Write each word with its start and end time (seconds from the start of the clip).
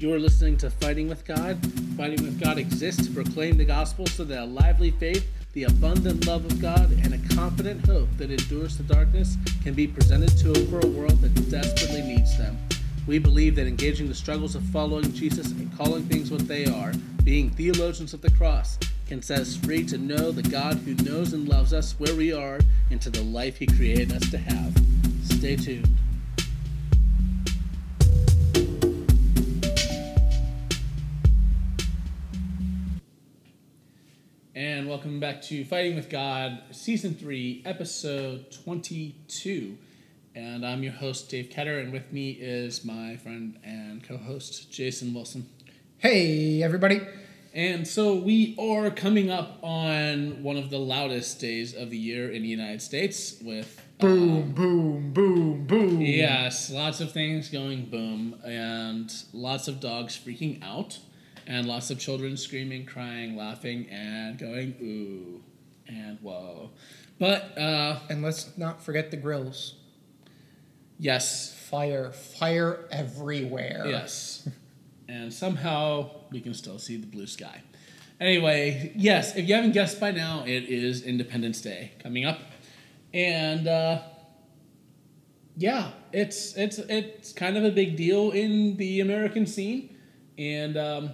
You 0.00 0.14
are 0.14 0.18
listening 0.20 0.56
to 0.58 0.70
Fighting 0.70 1.08
with 1.08 1.24
God. 1.24 1.58
Fighting 1.96 2.22
with 2.22 2.40
God 2.40 2.56
exists 2.56 3.04
to 3.08 3.12
proclaim 3.12 3.56
the 3.56 3.64
gospel 3.64 4.06
so 4.06 4.22
that 4.22 4.38
a 4.38 4.44
lively 4.44 4.92
faith, 4.92 5.26
the 5.54 5.64
abundant 5.64 6.24
love 6.24 6.44
of 6.44 6.62
God, 6.62 6.92
and 7.02 7.14
a 7.14 7.34
confident 7.34 7.84
hope 7.84 8.08
that 8.16 8.30
endures 8.30 8.76
the 8.76 8.84
darkness 8.84 9.36
can 9.64 9.74
be 9.74 9.88
presented 9.88 10.38
to 10.38 10.52
a 10.52 10.86
world 10.86 11.20
that 11.20 11.50
desperately 11.50 12.02
needs 12.02 12.38
them. 12.38 12.56
We 13.08 13.18
believe 13.18 13.56
that 13.56 13.66
engaging 13.66 14.06
the 14.06 14.14
struggles 14.14 14.54
of 14.54 14.62
following 14.66 15.12
Jesus 15.12 15.50
and 15.50 15.76
calling 15.76 16.04
things 16.04 16.30
what 16.30 16.46
they 16.46 16.66
are, 16.66 16.92
being 17.24 17.50
theologians 17.50 18.14
of 18.14 18.22
the 18.22 18.30
cross, 18.30 18.78
can 19.08 19.20
set 19.20 19.40
us 19.40 19.56
free 19.56 19.84
to 19.86 19.98
know 19.98 20.30
the 20.30 20.48
God 20.48 20.76
who 20.76 20.94
knows 21.02 21.32
and 21.32 21.48
loves 21.48 21.72
us 21.72 21.98
where 21.98 22.14
we 22.14 22.32
are 22.32 22.60
and 22.92 23.00
to 23.00 23.10
the 23.10 23.22
life 23.22 23.56
He 23.56 23.66
created 23.66 24.12
us 24.12 24.30
to 24.30 24.38
have. 24.38 24.80
Stay 25.24 25.56
tuned. 25.56 25.88
And 34.88 34.94
welcome 34.94 35.20
back 35.20 35.42
to 35.42 35.66
Fighting 35.66 35.96
with 35.96 36.08
God, 36.08 36.62
Season 36.70 37.12
3, 37.12 37.60
Episode 37.66 38.50
22. 38.64 39.76
And 40.34 40.64
I'm 40.64 40.82
your 40.82 40.94
host, 40.94 41.28
Dave 41.28 41.50
Ketter, 41.50 41.78
and 41.82 41.92
with 41.92 42.10
me 42.10 42.30
is 42.30 42.86
my 42.86 43.18
friend 43.18 43.58
and 43.62 44.02
co 44.02 44.16
host, 44.16 44.72
Jason 44.72 45.12
Wilson. 45.12 45.46
Hey, 45.98 46.62
everybody. 46.62 47.02
And 47.52 47.86
so 47.86 48.14
we 48.14 48.56
are 48.58 48.90
coming 48.90 49.30
up 49.30 49.58
on 49.62 50.42
one 50.42 50.56
of 50.56 50.70
the 50.70 50.78
loudest 50.78 51.38
days 51.38 51.74
of 51.74 51.90
the 51.90 51.98
year 51.98 52.30
in 52.30 52.40
the 52.40 52.48
United 52.48 52.80
States 52.80 53.36
with. 53.42 53.84
Boom, 53.98 54.42
um, 54.42 54.52
boom, 54.52 55.12
boom, 55.12 55.66
boom. 55.66 56.00
Yes, 56.00 56.70
lots 56.70 57.02
of 57.02 57.12
things 57.12 57.50
going 57.50 57.84
boom, 57.90 58.40
and 58.42 59.12
lots 59.34 59.68
of 59.68 59.80
dogs 59.80 60.18
freaking 60.18 60.64
out, 60.64 60.98
and 61.48 61.66
lots 61.66 61.90
of 61.90 61.98
children 61.98 62.36
screaming, 62.36 62.84
crying, 62.86 63.34
laughing, 63.36 63.88
and 63.90 64.38
going 64.38 64.74
ooh 64.82 65.42
and 65.88 66.18
whoa. 66.20 66.70
But, 67.18 67.58
uh, 67.58 67.98
And 68.10 68.22
let's 68.22 68.56
not 68.56 68.82
forget 68.84 69.10
the 69.10 69.16
grills. 69.16 69.74
yes, 70.98 71.54
Fire, 71.68 72.12
fire 72.12 72.86
everywhere. 72.90 73.84
Yes. 73.86 74.48
and 75.08 75.32
somehow 75.32 76.10
we 76.30 76.40
can 76.40 76.54
still 76.54 76.78
see 76.78 76.96
the 76.96 77.06
blue 77.06 77.26
sky. 77.26 77.62
Anyway, 78.20 78.92
yes, 78.96 79.36
if 79.36 79.46
you 79.48 79.54
haven't 79.54 79.72
guessed 79.72 80.00
by 80.00 80.10
now, 80.10 80.44
it 80.46 80.64
is 80.64 81.02
Independence 81.02 81.60
Day 81.60 81.92
coming 82.02 82.24
up. 82.24 82.40
And 83.12 83.68
uh, 83.68 84.00
yeah, 85.56 85.90
it's 86.12 86.56
it's 86.56 86.78
it's 86.78 87.32
kind 87.32 87.56
of 87.56 87.64
a 87.64 87.70
big 87.70 87.96
deal 87.96 88.30
in 88.30 88.76
the 88.76 89.00
American 89.00 89.46
scene. 89.46 89.94
And 90.38 90.76
um, 90.76 91.10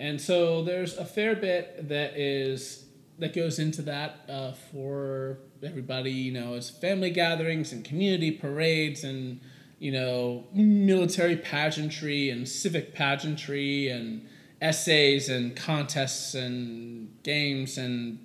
and 0.00 0.18
so 0.18 0.64
there's 0.64 0.96
a 0.96 1.04
fair 1.04 1.36
bit 1.36 1.90
that 1.90 2.18
is 2.18 2.86
that 3.18 3.34
goes 3.34 3.58
into 3.58 3.82
that 3.82 4.20
uh, 4.30 4.52
for 4.72 5.36
everybody. 5.62 6.10
You 6.10 6.32
know, 6.32 6.54
as 6.54 6.70
family 6.70 7.10
gatherings 7.10 7.70
and 7.70 7.84
community 7.84 8.30
parades 8.30 9.04
and 9.04 9.40
you 9.78 9.92
know 9.92 10.46
military 10.54 11.36
pageantry 11.36 12.30
and 12.30 12.48
civic 12.48 12.94
pageantry 12.94 13.88
and 13.88 14.26
essays 14.62 15.28
and 15.28 15.54
contests 15.54 16.34
and 16.34 17.14
games 17.22 17.76
and 17.78 18.18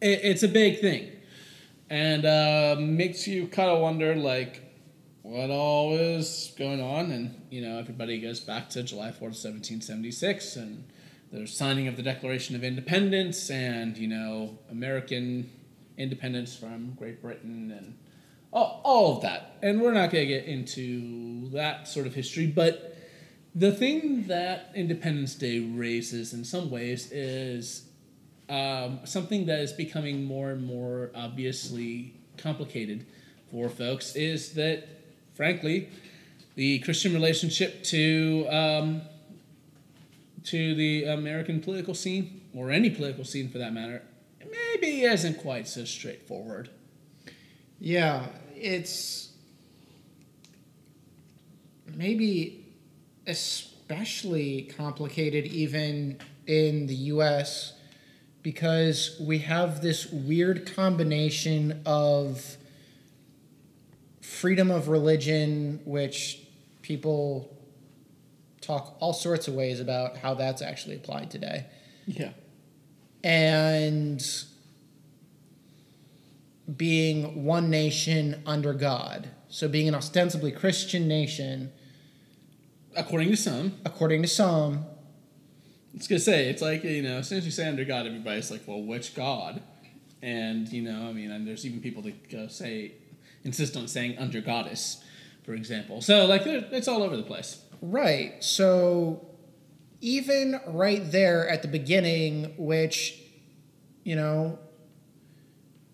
it, 0.00 0.20
it's 0.22 0.42
a 0.42 0.48
big 0.48 0.80
thing 0.80 1.10
and 1.90 2.24
uh, 2.24 2.74
makes 2.78 3.26
you 3.26 3.46
kind 3.48 3.68
of 3.68 3.80
wonder 3.80 4.14
like 4.14 4.63
what 5.24 5.48
all 5.48 5.94
is 5.96 6.52
going 6.58 6.82
on 6.82 7.10
and 7.10 7.34
you 7.50 7.62
know 7.62 7.78
everybody 7.78 8.20
goes 8.20 8.40
back 8.40 8.68
to 8.68 8.82
july 8.82 9.08
4th 9.08 9.40
1776 9.42 10.56
and 10.56 10.84
the 11.32 11.46
signing 11.46 11.88
of 11.88 11.96
the 11.96 12.02
declaration 12.02 12.54
of 12.54 12.62
independence 12.62 13.50
and 13.50 13.96
you 13.96 14.06
know 14.06 14.58
american 14.70 15.50
independence 15.96 16.54
from 16.54 16.92
great 16.98 17.22
britain 17.22 17.74
and 17.74 17.96
all, 18.52 18.80
all 18.84 19.16
of 19.16 19.22
that. 19.22 19.56
And 19.62 19.80
we're 19.80 19.92
not 19.92 20.12
going 20.12 20.28
to 20.28 20.32
get 20.32 20.44
into 20.44 21.48
that 21.50 21.88
sort 21.88 22.06
of 22.06 22.14
history 22.14 22.46
but 22.46 22.96
the 23.54 23.72
thing 23.72 24.26
that 24.26 24.72
independence 24.74 25.34
day 25.34 25.60
raises 25.60 26.34
in 26.34 26.44
some 26.44 26.70
ways 26.70 27.10
is 27.10 27.88
um, 28.50 29.00
something 29.04 29.46
that 29.46 29.60
is 29.60 29.72
becoming 29.72 30.24
more 30.24 30.50
and 30.50 30.66
more 30.66 31.10
obviously 31.14 32.14
complicated 32.36 33.06
for 33.50 33.68
folks 33.68 34.16
is 34.16 34.52
that, 34.54 34.88
frankly, 35.34 35.88
the 36.54 36.78
Christian 36.80 37.12
relationship 37.12 37.82
to 37.84 38.46
um, 38.48 39.02
to 40.44 40.74
the 40.74 41.04
American 41.04 41.60
political 41.60 41.94
scene, 41.94 42.42
or 42.54 42.70
any 42.70 42.90
political 42.90 43.24
scene 43.24 43.48
for 43.48 43.58
that 43.58 43.72
matter, 43.72 44.02
maybe 44.50 45.02
isn't 45.02 45.38
quite 45.38 45.66
so 45.66 45.84
straightforward. 45.84 46.70
Yeah, 47.80 48.26
it's 48.54 49.30
maybe 51.94 52.64
especially 53.26 54.62
complicated 54.76 55.46
even 55.46 56.18
in 56.46 56.86
the 56.86 56.94
US 56.94 57.74
because 58.42 59.16
we 59.20 59.38
have 59.38 59.80
this 59.80 60.06
weird 60.10 60.74
combination 60.74 61.82
of 61.86 62.56
freedom 64.24 64.70
of 64.70 64.88
religion, 64.88 65.80
which 65.84 66.40
people 66.82 67.54
talk 68.60 68.96
all 69.00 69.12
sorts 69.12 69.46
of 69.48 69.54
ways 69.54 69.80
about 69.80 70.16
how 70.16 70.34
that's 70.34 70.62
actually 70.62 70.96
applied 70.96 71.30
today, 71.30 71.66
Yeah. 72.06 72.30
and 73.22 74.24
being 76.76 77.44
one 77.44 77.68
nation 77.68 78.42
under 78.46 78.72
God. 78.72 79.28
So, 79.48 79.68
being 79.68 79.86
an 79.88 79.94
ostensibly 79.94 80.50
Christian 80.50 81.06
nation, 81.06 81.72
According 82.96 83.30
to 83.30 83.36
some, 83.36 83.74
according 83.84 84.22
to 84.22 84.28
some, 84.28 84.84
I 85.94 85.98
was 85.98 86.06
gonna 86.06 86.20
say 86.20 86.48
it's 86.48 86.62
like 86.62 86.84
you 86.84 87.02
know, 87.02 87.18
as 87.18 87.28
soon 87.28 87.38
as 87.38 87.44
you 87.44 87.50
say 87.50 87.66
under 87.68 87.84
God, 87.84 88.06
everybody's 88.06 88.52
like, 88.52 88.62
well, 88.68 88.80
which 88.80 89.14
God? 89.16 89.60
And 90.22 90.68
you 90.68 90.80
know, 90.82 91.08
I 91.08 91.12
mean, 91.12 91.32
and 91.32 91.44
there's 91.46 91.66
even 91.66 91.80
people 91.80 92.02
that 92.02 92.30
go 92.30 92.46
say 92.46 92.92
insist 93.44 93.76
on 93.76 93.86
saying 93.86 94.18
under 94.18 94.40
goddess, 94.40 95.02
for 95.44 95.54
example. 95.54 96.00
So 96.00 96.26
like, 96.26 96.42
it's 96.46 96.88
all 96.88 97.02
over 97.02 97.16
the 97.16 97.22
place. 97.22 97.62
Right. 97.80 98.42
So 98.42 99.28
even 100.00 100.60
right 100.66 101.10
there 101.10 101.48
at 101.48 101.62
the 101.62 101.68
beginning, 101.68 102.54
which, 102.56 103.20
you 104.02 104.16
know, 104.16 104.58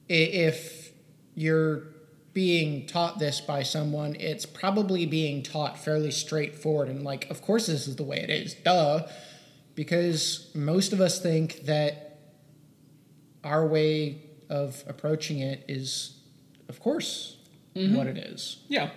if 0.09 0.93
you're 1.35 1.89
being 2.33 2.87
taught 2.87 3.19
this 3.19 3.41
by 3.41 3.63
someone, 3.63 4.17
it's 4.19 4.47
probably 4.47 5.07
being 5.07 5.43
taught 5.43 5.79
fairly 5.79 6.11
straightforward 6.11 6.89
and 6.89 7.03
like, 7.03 7.29
of 7.31 7.43
course, 7.43 7.67
this 7.67 7.89
is 7.89 7.97
the 7.97 8.05
way 8.05 8.19
it 8.19 8.31
is. 8.31 8.55
Duh. 8.55 9.07
Because 9.75 10.51
most 10.55 10.93
of 10.93 11.01
us 11.01 11.21
think 11.21 11.63
that 11.67 12.19
our 13.43 13.67
way 13.67 14.23
of 14.49 14.83
approaching 14.87 15.39
it 15.39 15.65
is, 15.69 16.21
of 16.69 16.81
course, 16.81 17.37
what 17.75 18.07
it 18.07 18.19
is. 18.19 18.59
Yeah, 18.69 18.91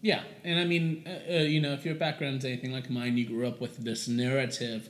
yeah, 0.00 0.22
and 0.44 0.60
I 0.60 0.64
mean, 0.64 1.04
uh, 1.06 1.32
uh, 1.32 1.38
you 1.38 1.60
know, 1.60 1.72
if 1.72 1.84
your 1.84 1.94
background's 1.94 2.44
anything 2.44 2.72
like 2.72 2.88
mine, 2.88 3.16
you 3.16 3.26
grew 3.26 3.48
up 3.48 3.60
with 3.60 3.78
this 3.78 4.06
narrative 4.06 4.88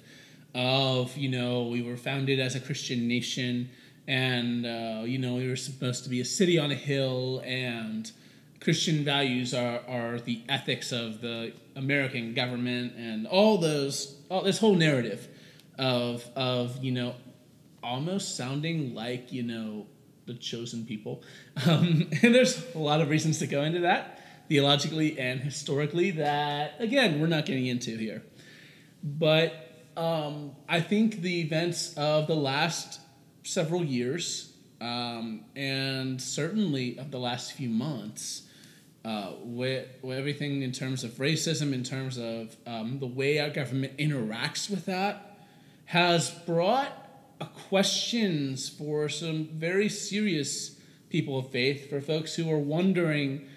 of, 0.55 1.17
you 1.17 1.31
know, 1.31 1.69
we 1.69 1.83
were 1.83 1.97
founded 1.97 2.41
as 2.41 2.55
a 2.55 2.61
Christian 2.61 3.09
nation, 3.09 3.71
and 4.07 4.67
uh, 4.67 5.03
you 5.05 5.19
know, 5.19 5.35
we 5.35 5.49
were 5.49 5.57
supposed 5.57 6.05
to 6.05 6.11
be 6.11 6.21
a 6.21 6.25
city 6.25 6.59
on 6.59 6.71
a 6.71 6.75
hill, 6.75 7.43
and 7.45 8.11
Christian 8.61 9.03
values 9.03 9.55
are 9.55 9.81
are 9.89 10.19
the 10.19 10.43
ethics 10.49 10.93
of 10.93 11.23
the 11.23 11.53
American 11.75 12.35
government, 12.35 12.95
and 12.97 13.27
all 13.27 13.57
those, 13.57 14.17
all 14.31 14.43
this 14.43 14.59
whole 14.59 14.75
narrative 14.75 15.27
of 15.79 16.27
of 16.37 16.83
you 16.85 16.93
know, 16.93 17.15
almost 17.83 18.37
sounding 18.37 18.95
like 18.95 19.33
you 19.33 19.43
know 19.43 19.87
the 20.29 20.35
chosen 20.35 20.85
people. 20.87 21.23
Um, 21.67 22.09
and 22.23 22.33
there's 22.33 22.65
a 22.75 22.79
lot 22.79 23.01
of 23.01 23.11
reasons 23.11 23.41
to 23.41 23.47
go 23.49 23.65
into 23.65 23.81
that, 23.81 24.23
theologically 24.49 25.19
and 25.19 25.41
historically, 25.41 26.13
that, 26.13 26.77
again, 26.79 27.21
we're 27.21 27.27
not 27.27 27.47
getting 27.47 27.67
into 27.67 27.97
here. 27.97 28.23
But 29.03 29.53
um, 29.97 30.53
I 30.69 30.81
think 30.81 31.21
the 31.21 31.41
events 31.41 31.95
of 31.95 32.29
the 32.29 32.37
last 32.37 33.01
several 33.43 33.85
years, 33.85 34.53
um, 34.81 35.45
and 35.57 36.23
certainly 36.23 36.97
of 36.99 37.11
the 37.11 37.19
last 37.19 37.53
few 37.53 37.69
months, 37.69 38.43
uh, 39.05 39.33
with, 39.43 39.89
with 40.03 40.17
everything 40.17 40.63
in 40.63 40.71
terms 40.71 41.03
of 41.03 41.13
racism, 41.13 41.73
in 41.73 41.83
terms 41.83 42.19
of 42.19 42.57
um, 42.67 43.01
the 43.01 43.07
way 43.07 43.41
our 43.41 43.51
government 43.51 43.97
interacts 43.97 44.71
with 44.71 44.87
that, 44.87 45.39
has 45.87 46.31
brought 46.31 47.08
questions 47.47 48.69
for 48.69 49.09
some 49.09 49.47
very 49.47 49.89
serious 49.89 50.77
people 51.09 51.39
of 51.39 51.51
faith, 51.51 51.89
for 51.89 52.01
folks 52.01 52.35
who 52.35 52.51
are 52.51 52.59
wondering, 52.59 53.49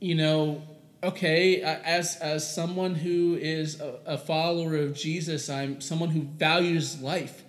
you 0.00 0.14
know, 0.14 0.62
okay, 1.02 1.62
uh, 1.62 1.78
as 1.84 2.16
as 2.16 2.54
someone 2.54 2.94
who 2.94 3.36
is 3.40 3.80
a, 3.80 3.98
a 4.06 4.18
follower 4.18 4.76
of 4.76 4.94
Jesus, 4.94 5.48
I'm 5.48 5.80
someone 5.80 6.10
who 6.10 6.22
values 6.22 7.00
life 7.00 7.44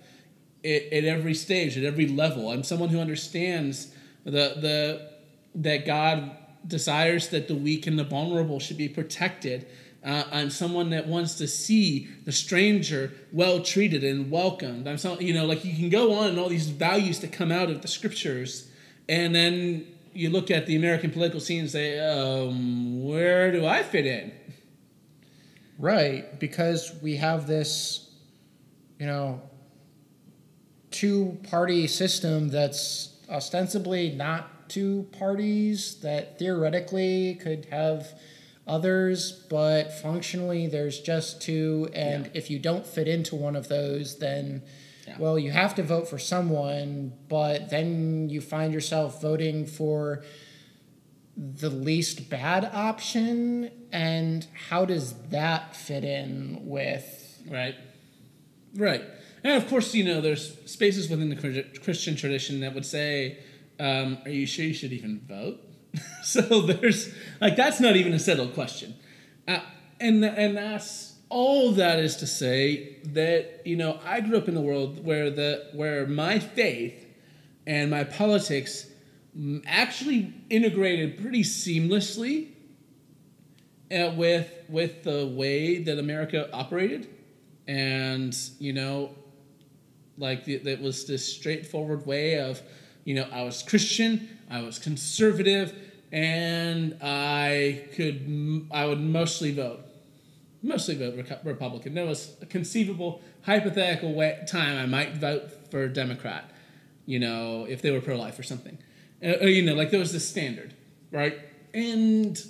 at, 0.64 0.82
at 0.92 1.04
every 1.04 1.34
stage, 1.34 1.76
at 1.76 1.84
every 1.84 2.06
level. 2.06 2.50
I'm 2.50 2.62
someone 2.62 2.88
who 2.88 3.00
understands 3.00 3.94
the 4.24 4.30
the 4.56 5.10
that 5.54 5.86
God 5.86 6.36
desires 6.66 7.28
that 7.28 7.48
the 7.48 7.54
weak 7.54 7.86
and 7.86 7.98
the 7.98 8.04
vulnerable 8.04 8.60
should 8.60 8.76
be 8.76 8.88
protected. 8.88 9.66
Uh, 10.04 10.24
I'm 10.32 10.50
someone 10.50 10.90
that 10.90 11.06
wants 11.06 11.34
to 11.36 11.46
see 11.46 12.08
the 12.24 12.32
stranger 12.32 13.12
well 13.32 13.60
treated 13.60 14.02
and 14.02 14.30
welcomed. 14.30 14.88
I'm 14.88 14.96
so 14.96 15.20
you 15.20 15.34
know 15.34 15.44
like 15.44 15.64
you 15.64 15.74
can 15.74 15.90
go 15.90 16.14
on 16.14 16.28
and 16.30 16.38
all 16.38 16.48
these 16.48 16.68
values 16.68 17.20
that 17.20 17.32
come 17.32 17.52
out 17.52 17.70
of 17.70 17.82
the 17.82 17.88
scriptures, 17.88 18.70
and 19.08 19.34
then 19.34 19.86
you 20.12 20.30
look 20.30 20.50
at 20.50 20.66
the 20.66 20.76
American 20.76 21.10
political 21.10 21.40
scene 21.40 21.60
and 21.60 21.70
say, 21.70 21.98
um, 22.00 23.04
where 23.04 23.52
do 23.52 23.66
I 23.66 23.82
fit 23.82 24.06
in? 24.06 24.32
Right, 25.78 26.38
because 26.38 26.92
we 27.00 27.16
have 27.16 27.46
this, 27.46 28.10
you 28.98 29.06
know, 29.06 29.40
two 30.90 31.38
party 31.48 31.86
system 31.86 32.48
that's 32.48 33.16
ostensibly 33.30 34.10
not 34.10 34.68
two 34.68 35.06
parties, 35.12 35.96
that 36.00 36.38
theoretically 36.38 37.36
could 37.36 37.66
have 37.70 38.12
others, 38.70 39.32
but 39.50 39.92
functionally 39.92 40.66
there's 40.66 41.00
just 41.00 41.42
two. 41.42 41.88
And 41.92 42.26
Yeah. 42.26 42.30
if 42.34 42.50
you 42.50 42.58
don't 42.58 42.86
fit 42.86 43.08
into 43.08 43.34
one 43.34 43.56
of 43.56 43.68
those, 43.68 44.18
then, 44.18 44.62
Yeah. 45.06 45.16
well, 45.18 45.38
you 45.38 45.50
have 45.50 45.74
to 45.74 45.82
vote 45.82 46.08
for 46.08 46.18
someone, 46.18 47.12
but 47.28 47.68
then 47.70 48.28
you 48.30 48.40
find 48.40 48.72
yourself 48.72 49.20
voting 49.20 49.66
for 49.66 50.22
the 51.36 51.70
least 51.70 52.28
bad 52.30 52.64
option. 52.72 53.70
And 53.92 54.46
how 54.68 54.84
does 54.84 55.14
that 55.30 55.74
fit 55.74 56.04
in 56.04 56.60
with. 56.66 57.42
Right. 57.48 57.74
Right. 58.74 59.02
And 59.42 59.54
of 59.62 59.68
course, 59.68 59.94
you 59.94 60.04
know, 60.04 60.20
there's 60.20 60.54
spaces 60.70 61.08
within 61.08 61.28
the 61.30 61.64
Christian 61.82 62.14
tradition 62.14 62.60
that 62.60 62.74
would 62.74 62.86
say, 62.86 63.38
um, 63.78 64.18
are 64.24 64.30
you 64.30 64.46
sure 64.46 64.64
you 64.66 64.74
should 64.74 64.92
even 64.92 65.20
vote? 65.26 65.58
so 66.22 66.62
there's, 66.62 67.12
like, 67.40 67.56
that's 67.56 67.80
not 67.80 67.96
even 67.96 68.12
a 68.12 68.18
settled 68.18 68.54
question. 68.54 68.94
Uh, 69.46 69.60
and, 70.00 70.24
and 70.24 70.56
that's, 70.56 71.08
all 71.28 71.70
that 71.70 72.00
is 72.00 72.16
to 72.16 72.26
say 72.26 72.96
that, 73.04 73.62
you 73.64 73.76
know, 73.76 74.00
I 74.04 74.20
grew 74.20 74.36
up 74.36 74.48
in 74.48 74.56
a 74.56 74.60
world 74.60 75.04
where 75.04 75.30
the, 75.30 75.68
where 75.74 76.04
my 76.06 76.40
faith 76.40 77.06
and 77.66 77.88
my 77.88 78.02
politics 78.02 78.86
mm, 79.38 79.62
actually 79.66 80.34
integrated 80.50 81.22
pretty 81.22 81.44
seamlessly 81.44 82.48
uh, 83.92 84.12
with 84.16 84.48
with 84.68 85.02
the 85.02 85.26
way 85.26 85.78
that 85.82 85.98
America 85.98 86.48
operated, 86.52 87.08
and 87.66 88.36
you 88.58 88.72
know, 88.72 89.10
like 90.16 90.44
that 90.44 90.80
was 90.80 91.06
this 91.06 91.26
straightforward 91.26 92.06
way 92.06 92.38
of, 92.38 92.62
you 93.04 93.14
know, 93.14 93.26
I 93.32 93.42
was 93.42 93.62
Christian, 93.62 94.38
I 94.50 94.62
was 94.62 94.78
conservative, 94.78 95.74
and 96.12 96.96
I 97.02 97.84
could 97.94 98.66
I 98.70 98.86
would 98.86 99.00
mostly 99.00 99.52
vote, 99.52 99.80
mostly 100.62 100.96
vote 100.96 101.40
Republican. 101.44 101.94
There 101.94 102.06
was 102.06 102.36
a 102.42 102.46
conceivable 102.46 103.20
hypothetical 103.42 104.12
way, 104.12 104.38
time 104.46 104.76
I 104.76 104.86
might 104.86 105.16
vote 105.16 105.70
for 105.70 105.84
a 105.84 105.92
Democrat, 105.92 106.50
you 107.06 107.18
know, 107.18 107.66
if 107.68 107.82
they 107.82 107.90
were 107.90 108.00
pro 108.00 108.16
life 108.16 108.38
or 108.38 108.42
something, 108.42 108.78
uh, 109.24 109.44
you 109.46 109.62
know, 109.62 109.74
like 109.74 109.90
there 109.90 110.00
was 110.00 110.12
this 110.12 110.28
standard, 110.28 110.74
right? 111.10 111.38
And 111.72 112.40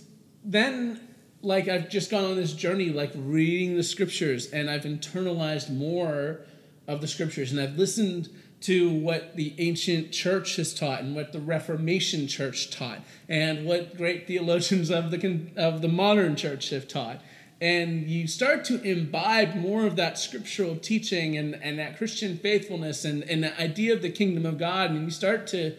then 0.44 1.00
like 1.42 1.68
I've 1.68 1.88
just 1.88 2.10
gone 2.10 2.24
on 2.24 2.36
this 2.36 2.52
journey, 2.52 2.90
like 2.90 3.12
reading 3.14 3.76
the 3.76 3.82
scriptures, 3.82 4.50
and 4.50 4.70
I've 4.70 4.82
internalized 4.82 5.70
more 5.70 6.40
of 6.86 7.00
the 7.00 7.08
scriptures, 7.08 7.52
and 7.52 7.60
I've 7.60 7.76
listened 7.76 8.28
to 8.62 8.90
what 8.90 9.36
the 9.36 9.54
ancient 9.58 10.12
church 10.12 10.56
has 10.56 10.74
taught, 10.74 11.00
and 11.00 11.14
what 11.14 11.32
the 11.32 11.40
Reformation 11.40 12.26
church 12.26 12.70
taught, 12.70 13.00
and 13.28 13.64
what 13.64 13.96
great 13.96 14.26
theologians 14.26 14.90
of 14.90 15.10
the 15.10 15.50
of 15.56 15.82
the 15.82 15.88
modern 15.88 16.36
church 16.36 16.70
have 16.70 16.88
taught. 16.88 17.20
And 17.62 18.08
you 18.08 18.26
start 18.26 18.64
to 18.66 18.80
imbibe 18.82 19.54
more 19.54 19.84
of 19.86 19.96
that 19.96 20.18
scriptural 20.18 20.76
teaching 20.76 21.36
and, 21.36 21.54
and 21.56 21.78
that 21.78 21.98
Christian 21.98 22.38
faithfulness 22.38 23.04
and, 23.04 23.22
and 23.24 23.44
the 23.44 23.60
idea 23.60 23.92
of 23.92 24.00
the 24.00 24.10
kingdom 24.10 24.46
of 24.46 24.56
God, 24.56 24.90
and 24.90 25.04
you 25.04 25.10
start 25.10 25.46
to 25.48 25.76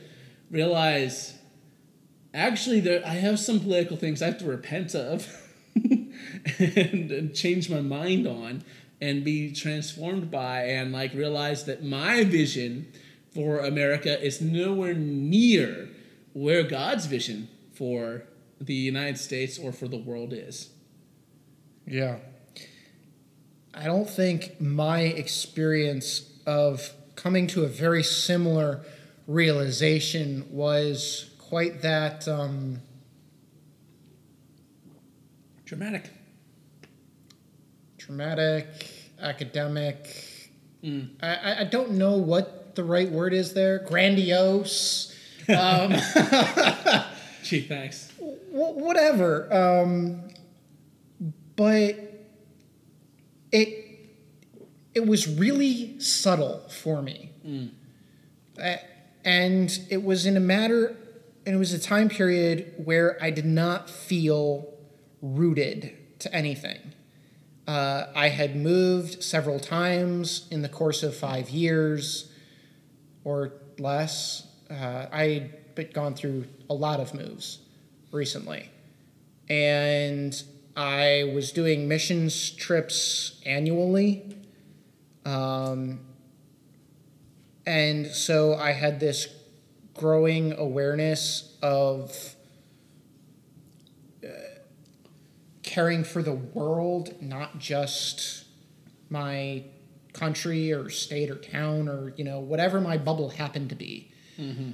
realize 0.52 1.40
actually 2.34 2.80
there 2.80 3.02
i 3.06 3.14
have 3.14 3.40
some 3.40 3.60
political 3.60 3.98
things 3.98 4.22
i 4.22 4.26
have 4.28 4.38
to 4.38 4.46
repent 4.46 4.96
of 4.96 5.28
and, 5.76 7.12
and 7.12 7.34
change 7.34 7.70
my 7.70 7.82
mind 7.82 8.28
on 8.28 8.64
and 9.02 9.24
be 9.24 9.52
transformed 9.52 10.30
by 10.30 10.64
and 10.64 10.92
like 10.92 11.14
realize 11.14 11.66
that 11.66 11.84
my 11.84 12.24
vision 12.24 12.92
for 13.34 13.60
america 13.60 14.24
is 14.24 14.42
nowhere 14.42 14.94
near 14.94 15.90
where 16.34 16.64
god's 16.64 17.06
vision 17.06 17.48
for 17.74 18.24
the 18.60 18.74
united 18.74 19.18
states 19.18 19.58
or 19.58 19.72
for 19.72 19.88
the 19.88 19.98
world 19.98 20.34
is 20.34 20.70
Yeah. 21.86 22.18
I 23.74 23.86
don't 23.86 24.10
think 24.10 24.60
my 24.60 25.02
experience 25.02 26.30
of 26.46 26.92
coming 27.16 27.48
to 27.48 27.64
a 27.64 27.68
very 27.68 28.04
similar 28.04 28.82
realization 29.28 30.46
was 30.52 31.32
quite 31.40 31.82
that 31.82 32.28
um, 32.28 32.82
dramatic 35.66 36.10
traumatic, 38.16 38.68
academic. 39.22 40.50
Mm. 40.84 41.12
I- 41.22 41.62
I, 41.62 41.64
don't 41.64 41.92
know 41.92 42.18
what 42.18 42.76
the 42.76 42.84
right 42.84 43.10
word 43.10 43.34
is 43.34 43.54
there. 43.54 43.80
Grandiose. 43.80 45.16
Um, 45.48 45.92
gee 47.44 47.62
thanks 47.62 48.12
wh- 48.20 48.76
whatever. 48.78 49.52
Um, 49.54 50.28
but 51.56 51.96
it 53.52 53.78
it 54.94 55.06
was 55.08 55.28
really 55.28 56.00
subtle 56.00 56.60
for 56.70 57.02
me, 57.02 57.32
Uh, 58.62 58.76
and 59.24 59.80
it 59.90 60.04
was 60.04 60.26
in 60.26 60.36
a 60.36 60.40
matter, 60.42 60.96
and 61.46 61.56
it 61.56 61.58
was 61.60 61.74
a 61.74 61.80
time 61.80 62.10
period 62.10 62.74
where 62.84 63.18
I 63.22 63.32
did 63.32 63.46
not 63.46 63.90
feel 63.90 64.68
rooted 65.22 65.94
to 66.20 66.34
anything. 66.34 66.94
Uh, 67.68 68.08
I 68.16 68.30
had 68.30 68.56
moved 68.56 69.24
several 69.24 69.60
times 69.60 70.48
in 70.52 70.62
the 70.62 70.70
course 70.70 71.04
of 71.04 71.16
five 71.16 71.50
years 71.50 72.32
or 73.24 73.54
less. 73.78 74.48
Uh, 74.70 75.06
I 75.12 75.52
had 75.78 75.94
gone 75.94 76.16
through 76.16 76.46
a 76.70 76.74
lot 76.74 77.00
of 77.00 77.14
moves 77.14 77.60
recently. 78.12 78.70
And 79.50 80.42
I 80.76 81.32
was 81.34 81.52
doing 81.52 81.88
missions 81.88 82.52
trips 82.52 83.42
annually. 83.46 84.38
Um, 85.26 86.00
and 87.66 88.08
so 88.08 88.56
I 88.56 88.72
had 88.72 89.00
this 89.00 89.28
growing 89.94 90.54
awareness 90.54 91.58
of 91.62 92.36
uh, 94.24 94.28
caring 95.72 96.04
for 96.04 96.22
the 96.22 96.34
world, 96.34 97.16
not 97.22 97.58
just 97.58 98.44
my 99.10 99.64
country 100.12 100.74
or 100.74 100.90
state 100.90 101.30
or 101.30 101.36
town 101.36 101.88
or, 101.88 102.14
you 102.18 102.26
know, 102.26 102.42
whatever 102.42 102.82
my 102.82 102.98
bubble 102.98 103.30
happened 103.30 103.70
to 103.70 103.76
be. 103.76 104.12
Mm-hmm. 104.38 104.72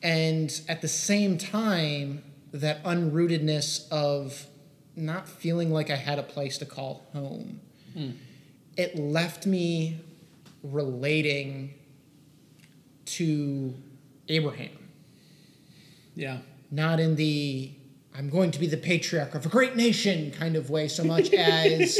And 0.00 0.60
at 0.68 0.80
the 0.80 0.86
same 0.86 1.38
time, 1.38 2.22
that 2.52 2.84
unrootedness 2.84 3.88
of 3.90 4.46
not 4.94 5.28
feeling 5.28 5.72
like 5.72 5.90
I 5.90 5.96
had 5.96 6.20
a 6.20 6.22
place 6.22 6.56
to 6.58 6.64
call 6.64 7.06
home, 7.12 7.60
hmm. 7.92 8.10
it 8.76 8.96
left 8.96 9.44
me 9.44 10.00
relating 10.62 11.74
to 13.06 13.74
Abraham, 14.28 14.88
yeah. 16.14 16.38
Not 16.70 17.00
in 17.00 17.16
the 17.16 17.72
I'm 18.20 18.28
going 18.28 18.50
to 18.50 18.60
be 18.60 18.66
the 18.66 18.76
patriarch 18.76 19.34
of 19.34 19.46
a 19.46 19.48
great 19.48 19.76
nation 19.76 20.30
kind 20.32 20.54
of 20.54 20.68
way, 20.68 20.88
so 20.88 21.02
much 21.02 21.32
as, 21.32 21.98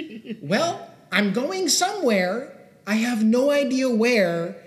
well, 0.42 0.86
I'm 1.10 1.32
going 1.32 1.70
somewhere. 1.70 2.54
I 2.86 2.96
have 2.96 3.24
no 3.24 3.50
idea 3.50 3.88
where. 3.88 4.62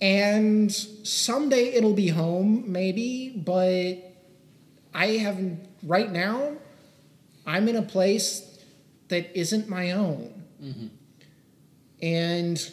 And 0.00 0.72
someday 0.72 1.74
it'll 1.74 1.92
be 1.92 2.08
home, 2.08 2.72
maybe, 2.72 3.28
but 3.28 3.96
I 4.94 5.18
haven't, 5.18 5.68
right 5.82 6.10
now, 6.10 6.54
I'm 7.46 7.68
in 7.68 7.76
a 7.76 7.82
place 7.82 8.58
that 9.08 9.38
isn't 9.38 9.68
my 9.68 9.90
own. 9.90 10.44
Mm-hmm. 10.62 10.86
And 12.00 12.70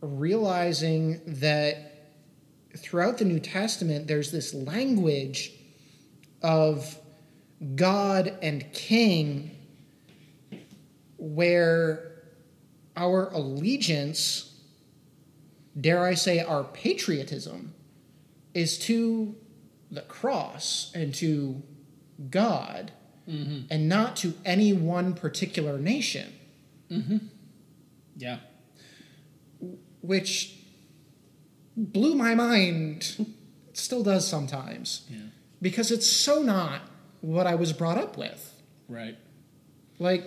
realizing 0.00 1.20
that 1.28 2.08
throughout 2.76 3.18
the 3.18 3.24
New 3.24 3.38
Testament, 3.38 4.08
there's 4.08 4.32
this 4.32 4.52
language 4.52 5.52
of 6.42 6.98
God 7.74 8.38
and 8.42 8.72
King 8.72 9.50
where 11.18 12.12
our 12.96 13.28
allegiance, 13.30 14.54
dare 15.78 16.04
I 16.04 16.14
say, 16.14 16.40
our 16.40 16.64
patriotism, 16.64 17.74
is 18.54 18.78
to 18.80 19.34
the 19.90 20.02
cross 20.02 20.90
and 20.94 21.14
to 21.16 21.62
God 22.30 22.92
mm-hmm. 23.28 23.66
and 23.70 23.88
not 23.88 24.16
to 24.16 24.34
any 24.44 24.72
one 24.72 25.14
particular 25.14 25.78
nation, 25.78 26.32
mm-hmm. 26.90 27.18
Yeah. 28.16 28.38
which 30.00 30.56
blew 31.76 32.14
my 32.14 32.34
mind. 32.34 33.16
It 33.68 33.76
still 33.76 34.02
does 34.02 34.26
sometimes. 34.26 35.06
Yeah. 35.10 35.18
Because 35.60 35.90
it's 35.90 36.06
so 36.06 36.42
not 36.42 36.82
what 37.20 37.46
I 37.46 37.54
was 37.54 37.72
brought 37.72 37.98
up 37.98 38.16
with. 38.18 38.62
Right. 38.88 39.16
Like, 39.98 40.24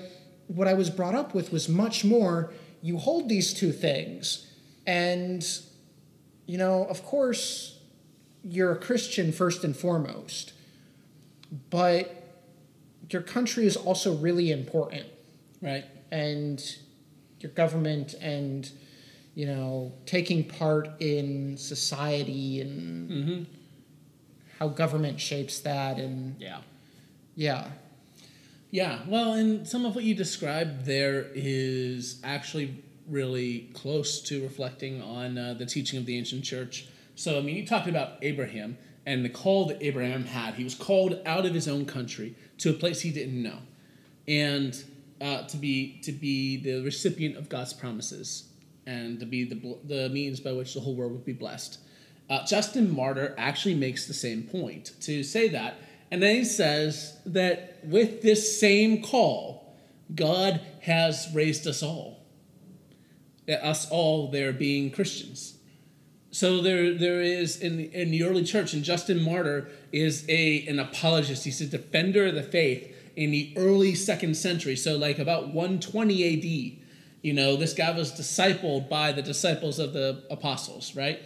what 0.48 0.68
I 0.68 0.74
was 0.74 0.90
brought 0.90 1.16
up 1.16 1.34
with 1.34 1.52
was 1.52 1.70
much 1.70 2.04
more 2.04 2.52
you 2.82 2.98
hold 2.98 3.28
these 3.30 3.54
two 3.54 3.72
things, 3.72 4.48
and, 4.88 5.46
you 6.46 6.58
know, 6.58 6.86
of 6.86 7.04
course, 7.04 7.78
you're 8.44 8.72
a 8.72 8.78
Christian 8.78 9.32
first 9.34 9.64
and 9.66 9.76
foremost, 9.76 10.54
but 11.70 12.24
your 13.10 13.22
country 13.22 13.66
is 13.66 13.76
also 13.76 14.16
really 14.16 14.50
important, 14.52 15.06
Right. 15.62 15.84
and 16.12 16.64
your 17.42 17.52
government 17.52 18.14
and, 18.22 18.70
you 19.36 19.46
know, 19.46 19.92
taking 20.06 20.44
part 20.46 20.90
in 21.02 21.58
society 21.58 22.62
and 22.62 23.10
Mm-hmm. 23.12 23.44
How 24.60 24.68
government 24.68 25.20
shapes 25.20 25.60
that, 25.62 25.98
and 25.98 26.36
Yeah. 26.40 26.60
yeah. 27.36 27.70
Yeah, 28.72 29.00
well, 29.08 29.34
and 29.34 29.68
some 29.68 29.86
of 29.86 29.96
what 29.96 30.04
you 30.04 30.14
described 30.14 30.86
there 30.86 31.26
is 31.34 32.20
actually 32.24 32.84
really 33.08 33.70
close 33.74 34.22
to 34.22 34.44
reflecting 34.44 35.02
on 35.02 35.38
uh, 35.38 35.56
the 35.56 35.66
teaching 35.66 35.98
of 35.98 36.06
the 36.06 36.16
ancient 36.16 36.44
church. 36.44 36.88
So, 37.16 37.40
I 37.40 37.42
mean, 37.42 37.56
you 37.56 37.66
talked 37.66 37.88
about 37.88 38.18
Abraham 38.22 38.78
and 39.08 39.26
the 39.26 39.30
call 39.30 39.66
that 39.68 39.82
Abraham 39.82 40.26
had. 40.26 40.54
He 40.54 40.64
was 40.64 40.76
called 40.76 41.20
out 41.26 41.46
of 41.48 41.54
his 41.56 41.68
own 41.68 41.86
country 41.86 42.36
to 42.60 42.70
a 42.70 42.74
place 42.74 43.02
he 43.02 43.10
didn't 43.12 43.42
know, 43.42 43.58
and 44.28 44.84
uh, 45.20 45.44
to 45.48 45.58
be 45.58 46.00
to 46.04 46.12
be 46.12 46.58
the 46.58 46.84
recipient 46.84 47.38
of 47.38 47.50
God's 47.50 47.74
promises 47.74 48.50
and 48.86 49.20
to 49.20 49.26
be 49.26 49.44
the 49.46 49.78
the 49.84 50.10
means 50.10 50.40
by 50.40 50.52
which 50.52 50.74
the 50.74 50.80
whole 50.80 50.96
world 50.96 51.12
would 51.14 51.26
be 51.26 51.34
blessed. 51.34 51.80
Uh, 52.30 52.46
Justin 52.46 52.94
Martyr 52.94 53.34
actually 53.38 53.76
makes 53.76 54.06
the 54.06 54.14
same 54.14 54.44
point 54.44 54.92
to 55.02 55.24
say 55.24 55.48
that, 55.50 55.78
and 56.12 56.22
then 56.22 56.36
he 56.36 56.46
says 56.46 57.18
that 57.26 57.80
with 57.84 58.22
this 58.22 58.60
same 58.60 59.02
call, 59.02 59.76
God 60.14 60.62
has 60.82 61.28
raised 61.34 61.68
us 61.68 61.84
all, 61.84 62.24
us 63.48 63.90
all 63.90 64.30
there 64.30 64.54
being 64.54 64.92
Christians. 64.92 65.56
So 66.32 66.62
there, 66.62 66.94
there 66.94 67.22
is 67.22 67.60
in 67.60 67.78
the, 67.78 67.94
in 67.94 68.12
the 68.12 68.24
early 68.24 68.44
church, 68.44 68.74
and 68.74 68.84
Justin 68.84 69.24
Martyr 69.24 69.68
is 69.92 70.26
a 70.30 70.66
an 70.68 70.80
apologist. 70.80 71.44
He's 71.44 71.62
a 71.62 71.66
defender 71.66 72.28
of 72.28 72.36
the 72.36 72.44
faith 72.44 72.96
in 73.16 73.32
the 73.32 73.54
early 73.58 73.96
second 73.96 74.38
century. 74.38 74.76
So 74.76 74.96
like 74.96 75.18
about 75.18 75.48
120 75.48 76.24
A.D. 76.24 76.84
You 77.22 77.34
know, 77.34 77.56
this 77.56 77.74
guy 77.74 77.92
was 77.92 78.12
discipled 78.12 78.88
by 78.90 79.12
the 79.12 79.22
disciples 79.22 79.80
of 79.80 79.94
the 79.94 80.24
apostles, 80.30 80.96
right? 80.96 81.20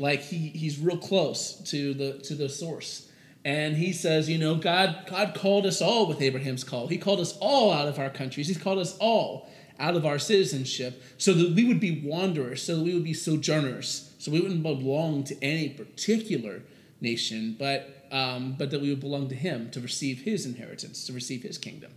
Like 0.00 0.22
he 0.22 0.48
he's 0.48 0.78
real 0.78 0.96
close 0.96 1.52
to 1.70 1.92
the 1.92 2.14
to 2.20 2.34
the 2.34 2.48
source. 2.48 3.06
And 3.44 3.76
he 3.76 3.92
says, 3.92 4.28
you 4.30 4.38
know, 4.38 4.54
God 4.54 5.04
God 5.06 5.34
called 5.34 5.66
us 5.66 5.82
all 5.82 6.06
with 6.06 6.22
Abraham's 6.22 6.64
call. 6.64 6.86
He 6.86 6.96
called 6.96 7.20
us 7.20 7.36
all 7.38 7.70
out 7.70 7.86
of 7.86 7.98
our 7.98 8.08
countries. 8.08 8.48
He's 8.48 8.56
called 8.56 8.78
us 8.78 8.96
all 8.98 9.50
out 9.78 9.96
of 9.96 10.06
our 10.06 10.18
citizenship 10.18 11.02
so 11.18 11.34
that 11.34 11.54
we 11.54 11.64
would 11.64 11.80
be 11.80 12.00
wanderers, 12.02 12.62
so 12.62 12.76
that 12.76 12.82
we 12.82 12.94
would 12.94 13.04
be 13.04 13.12
sojourners, 13.12 14.14
so 14.18 14.30
we 14.30 14.40
wouldn't 14.40 14.62
belong 14.62 15.22
to 15.24 15.44
any 15.44 15.68
particular 15.68 16.62
nation, 17.02 17.56
but 17.58 18.06
um, 18.10 18.56
but 18.58 18.70
that 18.70 18.80
we 18.80 18.88
would 18.88 19.00
belong 19.00 19.28
to 19.28 19.34
Him 19.34 19.70
to 19.72 19.80
receive 19.80 20.22
His 20.22 20.46
inheritance, 20.46 21.06
to 21.06 21.12
receive 21.12 21.42
His 21.42 21.58
kingdom. 21.58 21.92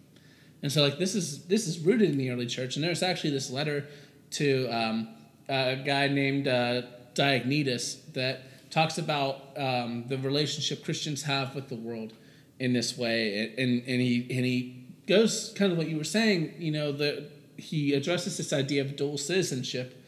And 0.62 0.72
so, 0.72 0.82
like 0.82 0.98
this 0.98 1.16
is 1.16 1.46
this 1.46 1.68
is 1.68 1.80
rooted 1.80 2.10
in 2.12 2.18
the 2.18 2.32
early 2.32 2.48
church, 2.48 2.76
and 2.76 2.84
there's 2.84 3.02
actually 3.02 3.32
this 3.32 3.50
letter 3.50 3.86
to 4.32 4.68
um, 4.68 5.08
a 5.48 5.78
guy 5.78 6.10
named 6.10 6.50
uh, 6.50 6.82
Diognetus 7.16 8.14
that 8.14 8.72
talks 8.72 8.98
about 8.98 9.42
um, 9.58 10.06
the 10.08 10.18
relationship 10.18 10.84
Christians 10.84 11.24
have 11.24 11.54
with 11.56 11.70
the 11.70 11.76
world 11.76 12.14
in 12.60 12.74
this 12.74 12.98
way, 12.98 13.54
and 13.58 13.84
and 13.86 14.02
he 14.02 14.28
and 14.30 14.46
he 14.46 14.86
goes 15.08 15.54
kind 15.56 15.72
of 15.72 15.78
what 15.78 15.88
you 15.88 15.98
were 15.98 16.04
saying, 16.04 16.54
you 16.58 16.72
know, 16.72 16.92
the 16.92 17.30
he 17.58 17.94
addresses 17.94 18.38
this 18.38 18.52
idea 18.54 18.82
of 18.82 18.96
dual 18.96 19.18
citizenship 19.18 20.02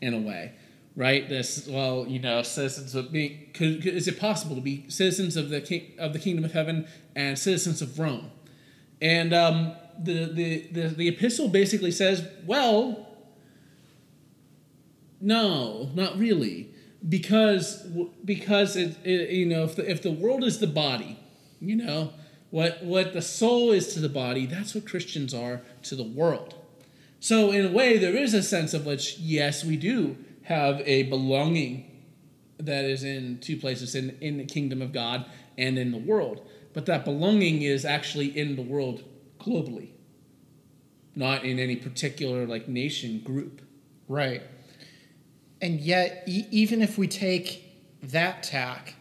in 0.00 0.14
a 0.14 0.18
way, 0.18 0.52
right? 0.96 1.28
This 1.28 1.66
well, 1.66 2.06
you 2.06 2.18
know, 2.20 2.42
citizens 2.42 2.94
of 2.94 3.10
being 3.12 3.50
could, 3.54 3.82
could- 3.82 3.94
is 3.94 4.08
it 4.08 4.20
possible 4.20 4.54
to 4.56 4.62
be 4.62 4.84
citizens 4.88 5.36
of 5.36 5.48
the 5.48 5.60
king, 5.60 5.92
of 5.98 6.12
the 6.12 6.18
kingdom 6.18 6.44
of 6.44 6.52
heaven 6.52 6.86
and 7.16 7.38
citizens 7.38 7.82
of 7.82 7.98
Rome? 7.98 8.30
And 9.00 9.34
um, 9.34 9.72
the, 9.98 10.26
the, 10.26 10.68
the, 10.70 10.88
the 10.88 11.08
epistle 11.08 11.48
basically 11.48 11.90
says, 11.90 12.24
well, 12.46 13.08
no, 15.22 15.88
not 15.94 16.18
really, 16.18 16.74
because 17.08 17.86
because 18.24 18.76
it, 18.76 18.96
it 19.04 19.30
you 19.30 19.46
know 19.46 19.62
if 19.64 19.76
the, 19.76 19.88
if 19.88 20.02
the 20.02 20.10
world 20.10 20.42
is 20.42 20.58
the 20.58 20.66
body, 20.66 21.18
you 21.60 21.76
know 21.76 22.12
what 22.50 22.84
what 22.84 23.12
the 23.12 23.22
soul 23.22 23.70
is 23.70 23.94
to 23.94 24.00
the 24.00 24.08
body, 24.08 24.46
that's 24.46 24.74
what 24.74 24.86
Christians 24.86 25.32
are 25.32 25.62
to 25.84 25.94
the 25.94 26.02
world. 26.02 26.56
So 27.20 27.52
in 27.52 27.66
a 27.66 27.70
way, 27.70 27.98
there 27.98 28.16
is 28.16 28.34
a 28.34 28.42
sense 28.42 28.74
of 28.74 28.84
which 28.84 29.16
yes, 29.18 29.64
we 29.64 29.76
do 29.76 30.16
have 30.42 30.80
a 30.80 31.04
belonging 31.04 31.88
that 32.58 32.84
is 32.84 33.04
in 33.04 33.38
two 33.38 33.56
places 33.56 33.94
in 33.94 34.18
in 34.20 34.38
the 34.38 34.44
kingdom 34.44 34.82
of 34.82 34.92
God 34.92 35.24
and 35.56 35.78
in 35.78 35.92
the 35.92 35.98
world, 35.98 36.44
but 36.74 36.86
that 36.86 37.04
belonging 37.04 37.62
is 37.62 37.84
actually 37.84 38.36
in 38.36 38.56
the 38.56 38.62
world 38.62 39.04
globally, 39.38 39.90
not 41.14 41.44
in 41.44 41.60
any 41.60 41.76
particular 41.76 42.44
like 42.44 42.66
nation 42.66 43.20
group. 43.20 43.62
Right. 44.08 44.42
And 45.62 45.80
yet, 45.80 46.24
e- 46.26 46.46
even 46.50 46.82
if 46.82 46.98
we 46.98 47.06
take 47.06 47.64
that 48.02 48.42
tack, 48.42 48.94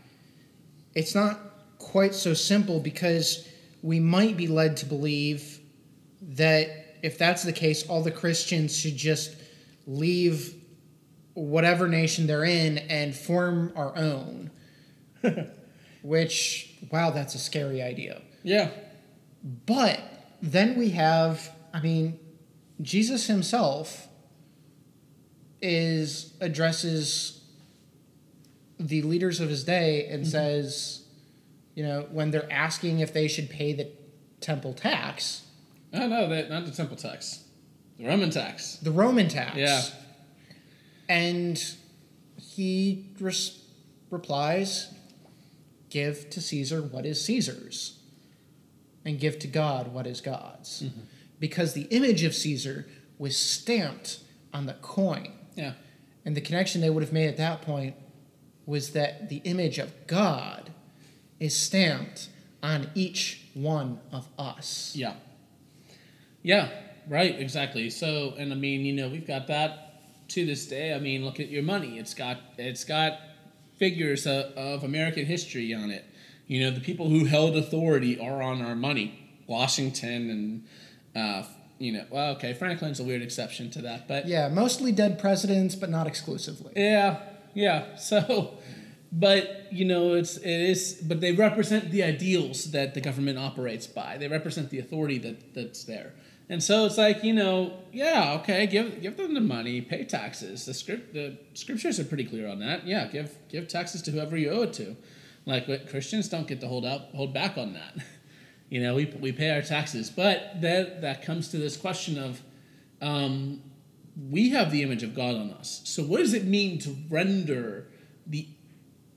it's 0.94 1.15
not 1.15 1.39
quite 1.80 2.13
so 2.13 2.36
simple 2.36 2.80
because 2.80 3.48
we 3.82 4.00
might 4.00 4.38
be 4.38 4.48
led 4.48 4.77
to 4.77 4.86
believe 4.86 5.60
that 6.22 6.70
if 7.01 7.18
that's 7.18 7.41
the 7.44 7.51
case, 7.51 7.88
all 7.89 8.03
the 8.03 8.12
Christians 8.12 8.77
should 8.77 8.96
just 8.96 9.36
leave 9.88 10.53
whatever 11.34 11.88
nation 11.88 12.27
they're 12.27 12.46
in 12.46 12.77
and 12.77 13.15
form 13.15 13.74
our 13.75 13.98
own. 13.98 14.51
Which, 16.03 16.75
wow, 16.91 17.10
that's 17.10 17.34
a 17.34 17.39
scary 17.39 17.82
idea. 17.82 18.22
Yeah. 18.44 18.70
But 19.65 20.00
then 20.41 20.77
we 20.77 20.91
have, 20.91 21.51
I 21.74 21.82
mean, 21.82 22.20
Jesus 22.82 23.25
himself 23.25 24.08
is 25.62 26.34
addresses 26.41 27.44
the 28.80 29.01
leaders 29.03 29.39
of 29.39 29.50
his 29.50 29.63
day 29.63 30.08
and 30.08 30.24
mm-hmm. 30.24 30.32
says, 30.32 31.06
you 31.75 31.84
know, 31.84 32.08
when 32.12 32.32
they're 32.32 32.51
asking 32.51 33.00
if 33.00 33.13
they 33.13 33.27
should 33.27 33.50
pay 33.50 33.74
the 33.74 33.89
temple 34.39 34.74
tax, 34.74 35.44
Oh 35.94 36.08
no, 36.08 36.30
that 36.30 36.50
not 36.50 36.65
the 36.65 36.72
temple 36.72 36.96
tax, 36.96 37.44
the 37.98 38.06
Roman 38.06 38.30
tax. 38.30 38.77
the 38.77 38.91
Roman 38.91 39.27
tax. 39.27 39.58
Yeah. 39.58 39.82
And 41.10 41.62
he 42.38 43.08
res- 43.20 43.62
replies, 44.10 44.94
Give 45.89 46.30
to 46.30 46.41
Caesar 46.41 46.82
what 46.82 47.06
is 47.06 47.24
Caesar's, 47.25 48.00
and 49.03 49.20
give 49.20 49.38
to 49.39 49.48
God 49.48 49.94
what 49.94 50.08
is 50.08 50.22
God's. 50.22 50.84
Mm-hmm. 50.84 51.01
Because 51.39 51.74
the 51.74 51.84
image 51.84 52.24
of 52.24 52.34
Caesar 52.34 52.88
was 53.18 53.36
stamped 53.36 54.20
on 54.53 54.68
the 54.68 54.74
coin. 54.74 55.34
Yeah. 55.55 55.74
And 56.25 56.36
the 56.36 56.41
connection 56.41 56.81
they 56.81 56.89
would 56.89 57.03
have 57.03 57.13
made 57.13 57.27
at 57.27 57.38
that 57.38 57.62
point 57.62 57.96
was 58.65 58.91
that 58.91 59.29
the 59.29 59.38
image 59.38 59.79
of 59.79 59.91
God 60.08 60.72
is 61.39 61.55
stamped 61.55 62.29
on 62.62 62.89
each 62.93 63.41
one 63.53 64.00
of 64.12 64.27
us. 64.38 64.93
Yeah. 64.96 65.15
Yeah, 66.43 66.70
right, 67.08 67.39
exactly. 67.39 67.89
So, 67.89 68.34
and 68.38 68.51
I 68.51 68.55
mean, 68.55 68.86
you 68.86 68.93
know, 68.93 69.10
we've 69.10 69.27
got 69.27 69.48
that 69.48 70.27
to 70.29 70.46
this 70.46 70.65
day. 70.67 70.93
I 70.93 71.00
mean, 71.00 71.25
look 71.25 71.39
at 71.39 71.50
your 71.50 71.63
money. 71.63 72.00
It's 72.00 72.13
got 72.13 72.38
it's 72.58 72.84
got 72.84 73.20
figures 73.77 74.25
of, 74.25 74.46
of 74.55 74.84
American 74.84 75.25
history 75.25 75.74
on 75.74 75.91
it. 75.91 76.05
You 76.48 76.62
know, 76.62 76.72
the 76.72 76.79
people 76.79 77.10
who 77.10 77.25
held 77.25 77.55
authority 77.55 78.20
are 78.20 78.41
on 78.41 78.62
our 78.62 78.75
money. 78.75 79.17
Washington 79.48 80.29
and 80.29 80.67
uh, 81.15 81.43
you 81.81 81.91
know, 81.91 82.05
well, 82.09 82.33
okay, 82.35 82.53
Franklin's 82.53 83.00
a 83.00 83.03
weird 83.03 83.21
exception 83.21 83.71
to 83.71 83.81
that, 83.81 84.07
but 84.07 84.27
Yeah, 84.27 84.47
mostly 84.50 84.91
dead 84.91 85.17
presidents, 85.19 85.75
but 85.75 85.89
not 85.89 86.07
exclusively. 86.07 86.73
Yeah, 86.75 87.19
yeah. 87.53 87.95
So, 87.95 88.57
but 89.11 89.67
you 89.71 89.85
know 89.85 90.13
it's 90.13 90.38
it 90.38 90.45
is 90.45 91.01
but 91.05 91.19
they 91.19 91.33
represent 91.33 91.91
the 91.91 92.03
ideals 92.03 92.71
that 92.71 92.93
the 92.93 93.01
government 93.01 93.38
operates 93.38 93.88
by. 93.88 94.17
They 94.17 94.27
represent 94.27 94.69
the 94.69 94.79
authority 94.79 95.17
that 95.19 95.53
that's 95.53 95.83
there. 95.83 96.13
And 96.50 96.61
so 96.61 96.85
it's 96.85 96.97
like 96.97 97.23
you 97.23 97.33
know 97.33 97.73
yeah 97.91 98.38
okay 98.39 98.67
give 98.67 99.01
give 99.01 99.17
them 99.17 99.33
the 99.33 99.41
money 99.41 99.81
pay 99.81 100.05
taxes. 100.05 100.65
The 100.65 100.73
script 100.73 101.13
the 101.13 101.38
scriptures 101.53 102.00
are 102.00 102.05
pretty 102.05 102.25
clear 102.25 102.47
on 102.47 102.59
that. 102.59 102.88
Yeah 102.88 103.07
give 103.07 103.35
give 103.50 103.67
taxes 103.67 104.01
to 104.03 104.11
whoever 104.11 104.38
you 104.38 104.50
owe 104.51 104.61
it 104.63 104.73
to. 104.73 104.95
Like 105.45 105.89
christians 105.89 106.29
don't 106.29 106.47
get 106.47 106.61
to 106.61 106.67
hold 106.67 106.85
up 106.85 107.13
hold 107.13 107.33
back 107.33 107.57
on 107.57 107.73
that 107.73 107.95
you 108.71 108.81
know 108.81 108.95
we, 108.95 109.05
we 109.19 109.31
pay 109.31 109.51
our 109.51 109.61
taxes 109.61 110.09
but 110.09 110.59
that 110.61 111.01
that 111.01 111.21
comes 111.23 111.49
to 111.49 111.57
this 111.57 111.77
question 111.77 112.17
of 112.17 112.41
um, 113.03 113.61
we 114.29 114.49
have 114.49 114.71
the 114.71 114.81
image 114.81 115.03
of 115.03 115.13
god 115.13 115.35
on 115.35 115.51
us 115.51 115.81
so 115.83 116.01
what 116.01 116.17
does 116.17 116.33
it 116.33 116.45
mean 116.45 116.79
to 116.79 116.95
render 117.09 117.85
the 118.25 118.47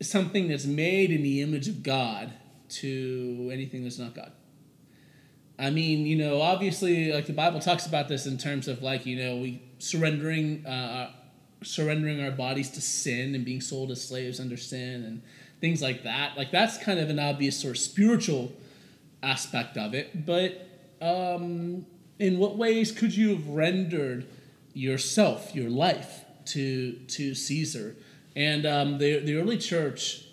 something 0.01 0.49
that's 0.49 0.67
made 0.67 1.11
in 1.11 1.23
the 1.23 1.41
image 1.41 1.69
of 1.69 1.83
God 1.83 2.33
to 2.69 3.51
anything 3.53 3.83
that's 3.83 3.99
not 3.99 4.15
God. 4.15 4.33
I 5.59 5.71
mean, 5.71 6.07
you 6.07 6.17
know, 6.17 6.41
obviously, 6.41 7.13
like 7.13 7.27
the 7.27 7.33
Bible 7.33 7.61
talks 7.61 7.87
about 7.87 8.09
this 8.09 8.27
in 8.27 8.39
terms 8.39 8.67
of 8.67 8.83
like, 8.83 9.07
you 9.07 9.17
know, 9.17 9.37
we 9.37 9.63
surrendering, 9.79 10.67
uh, 10.67 11.13
surrendering 11.63 12.23
our 12.23 12.33
bodies 12.33 12.71
to 12.71 12.81
sin 12.81 13.35
and 13.35 13.45
being 13.45 13.61
sold 13.61 13.91
as 13.91 14.07
slaves 14.07 14.41
under 14.41 14.57
sin 14.57 15.05
and 15.05 15.23
things 15.61 15.81
like 15.81 16.03
that. 16.03 16.37
Like 16.37 16.51
that's 16.51 16.77
kind 16.79 16.99
of 16.99 17.09
an 17.09 17.21
obvious 17.21 17.61
sort 17.61 17.77
of 17.77 17.83
spiritual 17.83 18.53
aspect 19.25 19.77
of 19.77 19.95
it. 19.95 20.27
But 20.27 20.69
um, 21.01 21.87
in 22.19 22.39
what 22.39 22.57
ways 22.57 22.93
could 22.93 23.17
you 23.17 23.31
have 23.31 23.49
rendered 23.49 24.27
yourself, 24.73 25.55
your 25.55 25.71
life, 25.71 26.25
to 26.47 26.93
to 26.93 27.35
Caesar? 27.35 27.97
And 28.37 28.67
um, 28.67 28.99
the, 28.99 29.21
the 29.21 29.37
early 29.37 29.59
church 29.59 30.25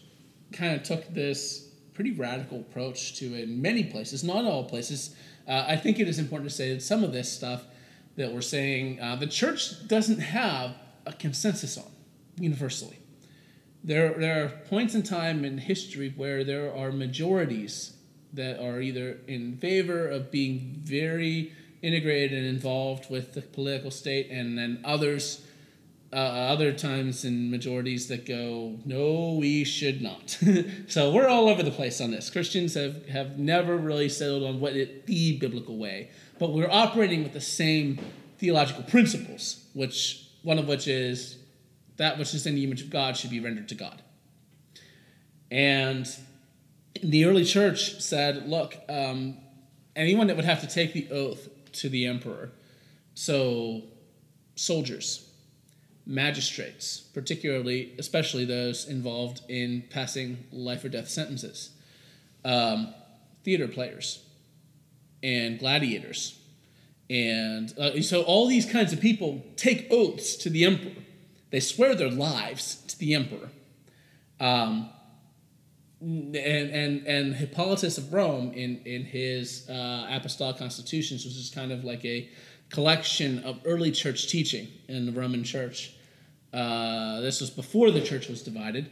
kind 0.51 0.75
of 0.75 0.83
took 0.83 1.13
this 1.13 1.69
pretty 1.93 2.11
radical 2.11 2.59
approach 2.59 3.15
to 3.19 3.25
it 3.35 3.43
in 3.43 3.61
many 3.61 3.83
places, 3.83 4.23
not 4.23 4.45
all 4.45 4.63
places. 4.63 5.15
Uh, 5.47 5.65
I 5.67 5.75
think 5.75 5.99
it 5.99 6.07
is 6.07 6.17
important 6.17 6.49
to 6.49 6.55
say 6.55 6.73
that 6.73 6.81
some 6.81 7.03
of 7.03 7.13
this 7.13 7.31
stuff 7.31 7.63
that 8.15 8.33
we're 8.33 8.41
saying, 8.41 8.99
uh, 8.99 9.15
the 9.15 9.27
church 9.27 9.87
doesn't 9.87 10.19
have 10.19 10.75
a 11.05 11.13
consensus 11.13 11.77
on 11.77 11.91
universally. 12.39 12.97
There, 13.83 14.13
there 14.13 14.45
are 14.45 14.49
points 14.49 14.95
in 14.95 15.03
time 15.03 15.43
in 15.45 15.57
history 15.57 16.13
where 16.15 16.43
there 16.43 16.73
are 16.75 16.91
majorities 16.91 17.93
that 18.33 18.61
are 18.63 18.81
either 18.81 19.17
in 19.27 19.57
favor 19.57 20.07
of 20.07 20.31
being 20.31 20.79
very 20.83 21.51
integrated 21.81 22.37
and 22.37 22.47
involved 22.47 23.09
with 23.09 23.33
the 23.33 23.41
political 23.41 23.91
state, 23.91 24.29
and 24.29 24.57
then 24.57 24.81
others 24.83 25.41
uh, 26.13 26.15
other 26.15 26.73
times 26.73 27.23
in 27.23 27.49
majorities 27.49 28.07
that 28.09 28.25
go, 28.25 28.77
no, 28.83 29.37
we 29.39 29.63
should 29.63 30.01
not. 30.01 30.37
so 30.87 31.11
we're 31.11 31.27
all 31.27 31.47
over 31.47 31.63
the 31.63 31.71
place 31.71 32.01
on 32.01 32.11
this. 32.11 32.29
Christians 32.29 32.73
have, 32.73 33.07
have 33.07 33.39
never 33.39 33.77
really 33.77 34.09
settled 34.09 34.43
on 34.43 34.59
what 34.59 34.75
it, 34.75 35.05
the 35.05 35.37
biblical 35.37 35.77
way, 35.77 36.09
but 36.37 36.51
we're 36.51 36.69
operating 36.69 37.23
with 37.23 37.31
the 37.31 37.41
same 37.41 37.97
theological 38.39 38.83
principles, 38.83 39.65
which 39.73 40.27
one 40.43 40.59
of 40.59 40.67
which 40.67 40.87
is 40.87 41.37
that 41.97 42.17
which 42.17 42.33
is 42.33 42.45
in 42.45 42.55
the 42.55 42.63
image 42.63 42.81
of 42.81 42.89
God 42.89 43.15
should 43.15 43.29
be 43.29 43.39
rendered 43.39 43.69
to 43.69 43.75
God. 43.75 44.01
And 45.49 46.09
the 47.01 47.25
early 47.25 47.45
church 47.45 47.99
said, 48.01 48.47
look, 48.47 48.75
um, 48.89 49.37
anyone 49.95 50.27
that 50.27 50.35
would 50.35 50.45
have 50.45 50.61
to 50.61 50.67
take 50.67 50.93
the 50.93 51.09
oath 51.11 51.49
to 51.73 51.89
the 51.89 52.05
emperor, 52.05 52.51
so 53.13 53.83
soldiers, 54.55 55.29
magistrates, 56.05 56.99
particularly, 56.99 57.93
especially 57.97 58.45
those 58.45 58.87
involved 58.87 59.41
in 59.49 59.83
passing 59.89 60.45
life 60.51 60.83
or 60.83 60.89
death 60.89 61.09
sentences, 61.09 61.71
um, 62.43 62.93
theater 63.43 63.67
players, 63.67 64.23
and 65.23 65.59
gladiators. 65.59 66.39
And 67.09 67.77
uh, 67.77 68.01
so 68.01 68.21
all 68.23 68.47
these 68.47 68.65
kinds 68.65 68.93
of 68.93 69.01
people 69.01 69.43
take 69.55 69.87
oaths 69.91 70.35
to 70.37 70.49
the 70.49 70.65
emperor. 70.65 71.03
They 71.49 71.59
swear 71.59 71.93
their 71.95 72.09
lives 72.09 72.75
to 72.87 72.97
the 72.97 73.13
emperor. 73.13 73.49
Um, 74.39 74.89
and, 76.01 76.35
and, 76.35 77.05
and 77.05 77.35
Hippolytus 77.35 77.97
of 77.97 78.11
Rome, 78.11 78.51
in, 78.53 78.81
in 78.85 79.03
his 79.03 79.69
uh, 79.69 80.07
Apostolic 80.09 80.57
Constitutions, 80.57 81.23
which 81.25 81.35
is 81.35 81.51
kind 81.53 81.71
of 81.71 81.83
like 81.83 82.03
a 82.05 82.29
collection 82.69 83.39
of 83.43 83.59
early 83.65 83.91
church 83.91 84.27
teaching 84.27 84.67
in 84.87 85.05
the 85.05 85.11
Roman 85.11 85.43
church, 85.43 85.93
uh, 86.53 87.21
this 87.21 87.39
was 87.39 87.49
before 87.49 87.91
the 87.91 88.01
church 88.01 88.27
was 88.27 88.41
divided. 88.41 88.89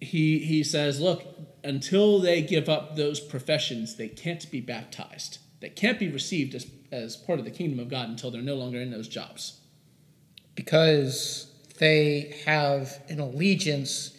He, 0.00 0.38
he 0.38 0.62
says, 0.62 1.00
look, 1.00 1.22
until 1.64 2.20
they 2.20 2.42
give 2.42 2.68
up 2.68 2.96
those 2.96 3.20
professions, 3.20 3.96
they 3.96 4.08
can't 4.08 4.50
be 4.50 4.60
baptized. 4.60 5.38
They 5.60 5.70
can't 5.70 5.98
be 5.98 6.08
received 6.08 6.54
as, 6.54 6.66
as 6.92 7.16
part 7.16 7.38
of 7.38 7.44
the 7.44 7.50
kingdom 7.50 7.80
of 7.80 7.88
God 7.88 8.08
until 8.08 8.30
they're 8.30 8.42
no 8.42 8.54
longer 8.54 8.80
in 8.80 8.90
those 8.90 9.08
jobs. 9.08 9.60
Because 10.54 11.50
they 11.78 12.36
have 12.44 13.00
an 13.08 13.20
allegiance 13.20 14.16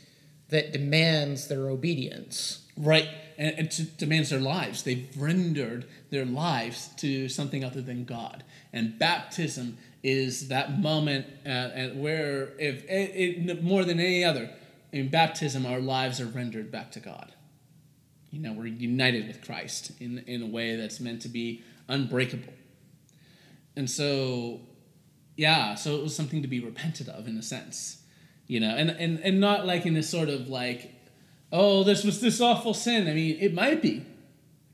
that 0.51 0.71
demands 0.71 1.47
their 1.47 1.69
obedience. 1.69 2.59
Right, 2.77 3.09
and, 3.37 3.55
and 3.57 3.71
to, 3.71 3.83
demands 3.83 4.29
their 4.29 4.39
lives. 4.39 4.83
They've 4.83 5.09
rendered 5.17 5.85
their 6.09 6.25
lives 6.25 6.89
to 6.97 7.27
something 7.27 7.65
other 7.65 7.81
than 7.81 8.05
God. 8.05 8.43
And 8.71 8.97
baptism 8.97 9.77
is 10.03 10.47
that 10.47 10.79
moment 10.79 11.25
at, 11.45 11.71
at 11.73 11.95
where, 11.95 12.53
if 12.57 12.83
it, 12.85 13.49
it, 13.49 13.63
more 13.63 13.83
than 13.83 13.99
any 13.99 14.23
other, 14.23 14.49
in 14.91 15.09
baptism, 15.09 15.65
our 15.65 15.79
lives 15.79 16.19
are 16.21 16.25
rendered 16.25 16.71
back 16.71 16.91
to 16.91 16.99
God. 16.99 17.33
You 18.31 18.39
know, 18.39 18.53
we're 18.53 18.67
united 18.67 19.27
with 19.27 19.43
Christ 19.43 19.91
in, 19.99 20.19
in 20.27 20.41
a 20.41 20.47
way 20.47 20.75
that's 20.75 20.99
meant 20.99 21.21
to 21.23 21.29
be 21.29 21.63
unbreakable. 21.87 22.53
And 23.75 23.89
so, 23.89 24.61
yeah, 25.35 25.75
so 25.75 25.95
it 25.95 26.03
was 26.03 26.15
something 26.15 26.41
to 26.41 26.47
be 26.47 26.59
repented 26.59 27.09
of 27.09 27.27
in 27.27 27.37
a 27.37 27.41
sense, 27.41 28.00
you 28.51 28.59
know, 28.59 28.75
and, 28.75 28.89
and, 28.89 29.17
and 29.21 29.39
not 29.39 29.65
like 29.65 29.85
in 29.85 29.93
this 29.93 30.09
sort 30.09 30.27
of 30.27 30.49
like, 30.49 30.93
oh, 31.53 31.85
this 31.85 32.03
was 32.03 32.19
this 32.19 32.41
awful 32.41 32.73
sin. 32.73 33.07
I 33.07 33.13
mean, 33.13 33.37
it 33.39 33.53
might 33.53 33.81
be, 33.81 34.05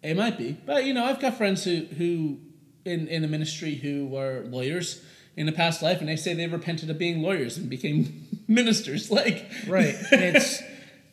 it 0.02 0.18
might 0.18 0.36
be, 0.36 0.58
but 0.66 0.86
you 0.86 0.96
know, 0.96 1.06
I've 1.06 1.20
got 1.20 1.38
friends 1.38 1.64
who, 1.64 1.82
who 1.96 2.40
in, 2.86 3.08
in 3.08 3.22
the 3.22 3.28
ministry 3.28 3.76
who 3.76 4.08
were 4.08 4.44
lawyers 4.48 5.04
in 5.36 5.48
a 5.48 5.52
past 5.52 5.84
life 5.84 6.00
and 6.00 6.10
they 6.10 6.16
say 6.16 6.34
they 6.34 6.48
repented 6.48 6.90
of 6.90 6.98
being 6.98 7.22
lawyers 7.22 7.56
and 7.56 7.70
became 7.70 8.28
ministers. 8.48 9.12
Like 9.12 9.46
right. 9.68 9.94
And 10.12 10.24
it's 10.24 10.64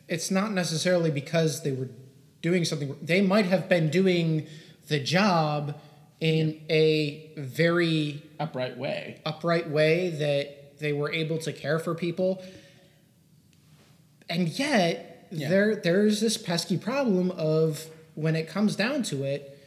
it's 0.07 0.31
not 0.31 0.51
necessarily 0.51 1.11
because 1.11 1.61
they 1.61 1.71
were 1.71 1.89
doing 2.41 2.65
something 2.65 2.97
they 2.99 3.21
might 3.21 3.45
have 3.45 3.69
been 3.69 3.91
doing 3.91 4.47
the 4.87 4.99
job 4.99 5.79
in 6.19 6.59
a 6.71 7.31
very 7.37 8.23
upright 8.39 8.75
way. 8.75 9.21
upright 9.23 9.69
way 9.69 10.09
that 10.09 10.64
they 10.79 10.93
were 10.93 11.11
able 11.11 11.37
to 11.37 11.51
care 11.53 11.79
for 11.79 11.95
people 11.95 12.43
and 14.29 14.47
yet 14.47 15.27
yeah. 15.31 15.49
there 15.49 15.75
there's 15.75 16.21
this 16.21 16.37
pesky 16.37 16.77
problem 16.77 17.31
of 17.31 17.87
when 18.15 18.35
it 18.35 18.47
comes 18.47 18.75
down 18.75 19.03
to 19.03 19.23
it 19.23 19.59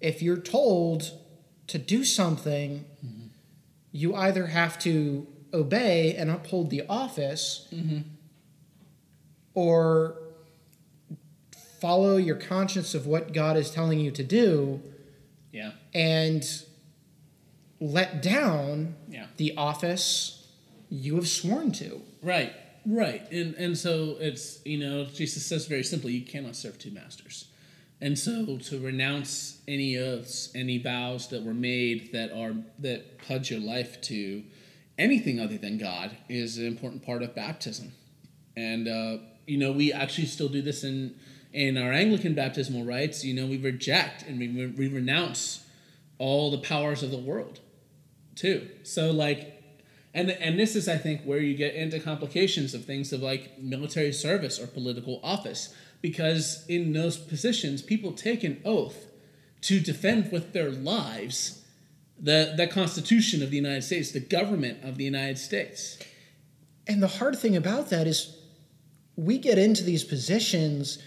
if 0.00 0.22
you're 0.22 0.36
told 0.36 1.10
to 1.66 1.78
do 1.78 2.04
something 2.04 2.84
mm-hmm 3.04 3.20
you 3.92 4.14
either 4.14 4.46
have 4.46 4.78
to 4.80 5.26
obey 5.52 6.14
and 6.14 6.30
uphold 6.30 6.70
the 6.70 6.82
office 6.88 7.68
mm-hmm. 7.74 8.00
or 9.54 10.16
follow 11.80 12.16
your 12.16 12.36
conscience 12.36 12.94
of 12.94 13.06
what 13.06 13.32
God 13.32 13.56
is 13.56 13.70
telling 13.70 13.98
you 13.98 14.10
to 14.12 14.22
do. 14.22 14.80
Yeah. 15.52 15.72
And 15.92 16.44
let 17.80 18.22
down 18.22 18.94
yeah. 19.08 19.26
the 19.38 19.56
office 19.56 20.39
you 20.90 21.14
have 21.16 21.28
sworn 21.28 21.72
to. 21.72 22.02
Right. 22.22 22.52
Right. 22.84 23.30
And 23.30 23.54
and 23.54 23.76
so 23.76 24.16
it's 24.20 24.60
you 24.64 24.78
know, 24.78 25.06
Jesus 25.06 25.44
says 25.46 25.66
very 25.66 25.82
simply, 25.82 26.12
you 26.12 26.24
cannot 26.24 26.56
serve 26.56 26.78
two 26.78 26.90
masters. 26.90 27.46
And 28.02 28.18
so 28.18 28.56
to 28.56 28.80
renounce 28.80 29.60
any 29.68 29.98
oaths, 29.98 30.50
any 30.54 30.78
vows 30.78 31.28
that 31.28 31.42
were 31.42 31.54
made 31.54 32.12
that 32.12 32.32
are 32.32 32.54
that 32.78 33.18
pledge 33.18 33.50
your 33.50 33.60
life 33.60 34.00
to 34.02 34.42
anything 34.98 35.38
other 35.38 35.58
than 35.58 35.78
God 35.78 36.16
is 36.28 36.58
an 36.58 36.66
important 36.66 37.04
part 37.04 37.22
of 37.22 37.34
baptism. 37.34 37.92
And 38.56 38.88
uh, 38.88 39.18
you 39.46 39.58
know, 39.58 39.72
we 39.72 39.92
actually 39.92 40.26
still 40.26 40.48
do 40.48 40.62
this 40.62 40.84
in 40.84 41.14
in 41.52 41.76
our 41.76 41.92
Anglican 41.92 42.34
baptismal 42.34 42.84
rites. 42.84 43.24
You 43.24 43.34
know, 43.34 43.46
we 43.46 43.58
reject 43.58 44.22
and 44.22 44.38
we, 44.38 44.66
we 44.66 44.88
renounce 44.88 45.64
all 46.18 46.50
the 46.50 46.58
powers 46.58 47.02
of 47.02 47.10
the 47.10 47.18
world, 47.18 47.60
too. 48.34 48.68
So 48.82 49.10
like, 49.10 49.59
and 50.12 50.30
and 50.30 50.58
this 50.58 50.74
is 50.76 50.88
I 50.88 50.96
think 50.96 51.22
where 51.22 51.38
you 51.38 51.54
get 51.54 51.74
into 51.74 52.00
complications 52.00 52.74
of 52.74 52.84
things 52.84 53.12
of 53.12 53.22
like 53.22 53.58
military 53.58 54.12
service 54.12 54.58
or 54.58 54.66
political 54.66 55.20
office 55.22 55.74
because 56.02 56.64
in 56.68 56.92
those 56.92 57.16
positions, 57.16 57.82
people 57.82 58.12
take 58.12 58.42
an 58.42 58.60
oath 58.64 59.06
to 59.62 59.78
defend 59.80 60.32
with 60.32 60.52
their 60.52 60.70
lives 60.70 61.62
the, 62.18 62.54
the 62.56 62.66
Constitution 62.66 63.42
of 63.42 63.50
the 63.50 63.56
United 63.56 63.82
States, 63.82 64.10
the 64.12 64.20
government 64.20 64.82
of 64.84 64.96
the 64.96 65.04
United 65.04 65.38
States. 65.38 65.98
And 66.86 67.02
the 67.02 67.08
hard 67.08 67.38
thing 67.38 67.56
about 67.56 67.90
that 67.90 68.06
is 68.06 68.36
we 69.16 69.38
get 69.38 69.58
into 69.58 69.84
these 69.84 70.04
positions 70.04 70.98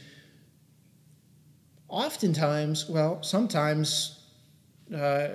oftentimes, 1.87 2.89
well, 2.89 3.21
sometimes 3.21 4.19
uh, 4.95 5.27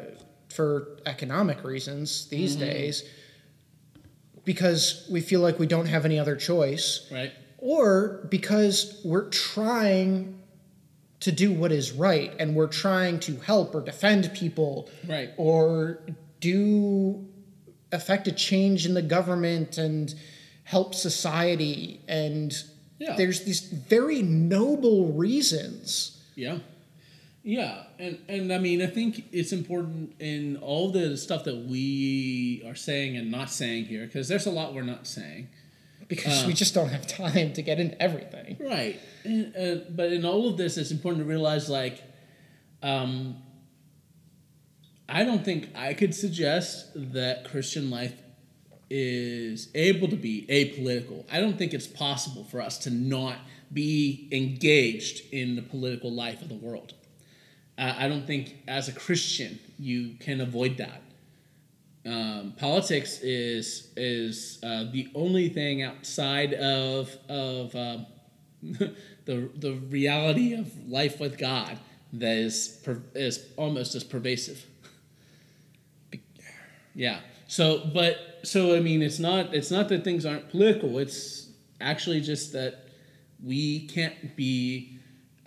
for 0.48 0.98
economic 1.06 1.62
reasons 1.64 2.28
these 2.28 2.56
Mm-hmm. 2.56 2.66
days, 2.66 3.04
because 4.48 5.06
we 5.10 5.20
feel 5.20 5.40
like 5.40 5.58
we 5.58 5.66
don't 5.66 5.84
have 5.88 6.06
any 6.06 6.18
other 6.18 6.34
choice, 6.34 7.06
Right. 7.12 7.32
or 7.58 8.26
because 8.30 8.98
we're 9.04 9.28
trying 9.28 10.40
to 11.20 11.30
do 11.30 11.52
what 11.52 11.70
is 11.70 11.92
right 11.92 12.32
and 12.40 12.56
we're 12.56 12.66
trying 12.86 13.20
to 13.20 13.36
help 13.40 13.74
or 13.74 13.82
defend 13.82 14.32
people 14.32 14.88
Right. 15.06 15.28
or 15.36 16.00
do 16.40 17.26
affect 17.92 18.26
a 18.26 18.32
change 18.32 18.86
in 18.86 18.94
the 18.94 19.02
government 19.02 19.76
and 19.76 20.14
help 20.64 20.94
society 20.94 22.00
and 22.08 22.56
Yeah. 22.98 23.16
there's 23.16 23.40
these 23.42 23.60
very 23.60 24.22
noble 24.22 25.12
reasons 25.12 26.12
Yeah. 26.36 26.60
Yeah, 27.48 27.84
and 27.98 28.18
and 28.28 28.52
I 28.52 28.58
mean, 28.58 28.82
I 28.82 28.86
think 28.88 29.24
it's 29.32 29.52
important 29.52 30.16
in 30.20 30.58
all 30.58 30.90
the 30.90 31.16
stuff 31.16 31.44
that 31.44 31.56
we 31.56 32.62
are 32.66 32.74
saying 32.74 33.16
and 33.16 33.30
not 33.30 33.48
saying 33.48 33.86
here, 33.86 34.04
because 34.04 34.28
there's 34.28 34.44
a 34.44 34.50
lot 34.50 34.74
we're 34.74 34.82
not 34.82 35.06
saying. 35.06 35.48
because 36.08 36.44
we 36.44 36.52
just 36.52 36.74
don't 36.74 36.90
have 36.90 37.06
time 37.06 37.54
to 37.54 37.62
get 37.62 37.80
into 37.80 38.00
everything 38.02 38.58
Right. 38.60 39.00
And, 39.24 39.56
uh, 39.56 39.84
but 39.88 40.12
in 40.12 40.26
all 40.26 40.46
of 40.50 40.58
this, 40.58 40.76
it's 40.76 40.90
important 40.90 41.24
to 41.24 41.28
realize 41.28 41.70
like, 41.70 42.02
um, 42.82 43.36
I 45.08 45.24
don't 45.24 45.42
think 45.42 45.70
I 45.74 45.94
could 45.94 46.14
suggest 46.14 46.90
that 47.14 47.48
Christian 47.50 47.88
life 47.88 48.12
is 48.90 49.70
able 49.74 50.08
to 50.08 50.16
be 50.16 50.44
apolitical. 50.50 51.24
I 51.32 51.40
don't 51.40 51.56
think 51.56 51.72
it's 51.72 51.86
possible 51.86 52.44
for 52.44 52.60
us 52.60 52.76
to 52.80 52.90
not 52.90 53.38
be 53.72 54.28
engaged 54.32 55.32
in 55.32 55.56
the 55.56 55.62
political 55.62 56.12
life 56.12 56.42
of 56.42 56.50
the 56.50 56.54
world. 56.54 56.92
Uh, 57.78 57.94
I 57.96 58.08
don't 58.08 58.26
think 58.26 58.56
as 58.66 58.88
a 58.88 58.92
Christian 58.92 59.58
you 59.78 60.14
can 60.18 60.40
avoid 60.40 60.78
that. 60.78 61.02
Um, 62.04 62.54
politics 62.56 63.20
is 63.20 63.92
is 63.96 64.58
uh, 64.62 64.84
the 64.90 65.08
only 65.14 65.48
thing 65.48 65.82
outside 65.82 66.54
of 66.54 67.16
of 67.28 67.74
um, 67.76 68.06
the 68.62 69.50
the 69.54 69.78
reality 69.88 70.54
of 70.54 70.88
life 70.88 71.20
with 71.20 71.38
God 71.38 71.78
that 72.14 72.36
is 72.36 72.80
per, 72.82 73.00
is 73.14 73.46
almost 73.56 73.94
as 73.94 74.04
pervasive. 74.04 74.64
Yeah. 76.94 77.20
So, 77.46 77.88
but 77.94 78.40
so 78.42 78.74
I 78.74 78.80
mean, 78.80 79.02
it's 79.02 79.20
not 79.20 79.54
it's 79.54 79.70
not 79.70 79.88
that 79.90 80.02
things 80.02 80.26
aren't 80.26 80.50
political. 80.50 80.98
It's 80.98 81.48
actually 81.80 82.20
just 82.20 82.52
that 82.54 82.88
we 83.40 83.86
can't 83.86 84.34
be 84.34 84.97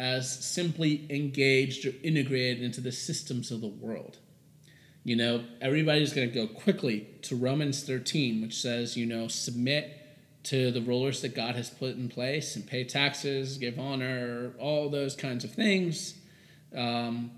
as 0.02 0.44
simply 0.44 1.06
engaged 1.12 1.86
or 1.86 1.94
integrated 2.02 2.64
into 2.64 2.82
the 2.82 2.92
systems 2.92 3.52
of 3.52 3.62
the 3.62 3.68
world. 3.68 4.18
You 5.04 5.16
know, 5.16 5.44
everybody's 5.62 6.12
going 6.12 6.28
to 6.28 6.34
go 6.34 6.48
quickly 6.48 7.08
to 7.22 7.36
Romans 7.36 7.84
13, 7.84 8.42
which 8.42 8.60
says, 8.60 8.98
you 8.98 9.06
know, 9.06 9.28
submit 9.28 9.96
to 10.46 10.72
the 10.72 10.82
rulers 10.82 11.22
that 11.22 11.36
God 11.36 11.56
has 11.56 11.70
put 11.70 11.98
in 11.98 12.10
place 12.10 12.56
and 12.56 12.66
pay 12.66 12.84
taxes, 12.84 13.60
give 13.60 13.78
honor, 13.78 14.54
all 14.58 14.90
those 14.90 15.16
kinds 15.16 15.44
of 15.44 15.54
things. 15.54 16.16
Um, 16.76 17.30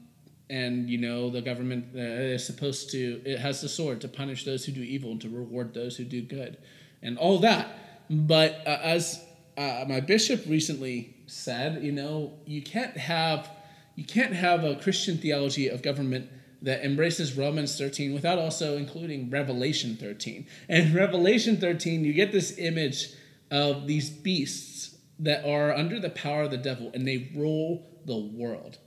and, 0.50 0.90
you 0.90 1.00
know, 1.00 1.30
the 1.30 1.42
government 1.42 1.88
uh, 1.94 2.00
is 2.00 2.46
supposed 2.46 2.92
to, 2.92 3.22
it 3.26 3.40
has 3.40 3.60
the 3.60 3.68
sword 3.68 4.00
to 4.02 4.08
punish 4.08 4.46
those 4.46 4.64
who 4.64 4.72
do 4.72 4.82
evil 4.82 5.12
and 5.12 5.20
to 5.20 5.28
reward 5.28 5.74
those 5.74 5.98
who 5.98 6.06
do 6.06 6.22
good 6.22 6.58
and 7.02 7.18
all 7.18 7.40
that. 7.40 8.08
But 8.10 8.62
uh, 8.66 8.80
as 8.82 9.22
uh, 9.58 9.84
my 9.90 10.00
bishop 10.00 10.46
recently 10.48 11.13
said, 11.26 11.84
you 11.84 11.92
know, 11.92 12.34
you 12.46 12.62
can't 12.62 12.98
have 12.98 13.50
you 13.96 14.04
can't 14.04 14.34
have 14.34 14.64
a 14.64 14.76
Christian 14.76 15.18
theology 15.18 15.68
of 15.68 15.84
government 15.84 16.30
that 16.64 16.84
embraces 16.84 17.38
Romans 17.38 17.78
13 17.78 18.14
without 18.14 18.40
also 18.40 18.76
including 18.76 19.30
Revelation 19.30 19.98
13. 19.98 20.48
And 20.68 20.96
Revelation 20.96 21.58
13, 21.58 22.04
you 22.04 22.14
get 22.14 22.32
this 22.32 22.58
image 22.58 23.10
of 23.52 23.86
these 23.86 24.10
beasts 24.10 24.98
that 25.20 25.46
are 25.46 25.74
under 25.74 26.00
the 26.00 26.10
power 26.10 26.44
of 26.44 26.52
the 26.52 26.58
devil 26.58 26.90
and 26.94 27.08
they 27.08 27.32
rule 27.36 27.88
the 28.06 28.18
world. 28.18 28.80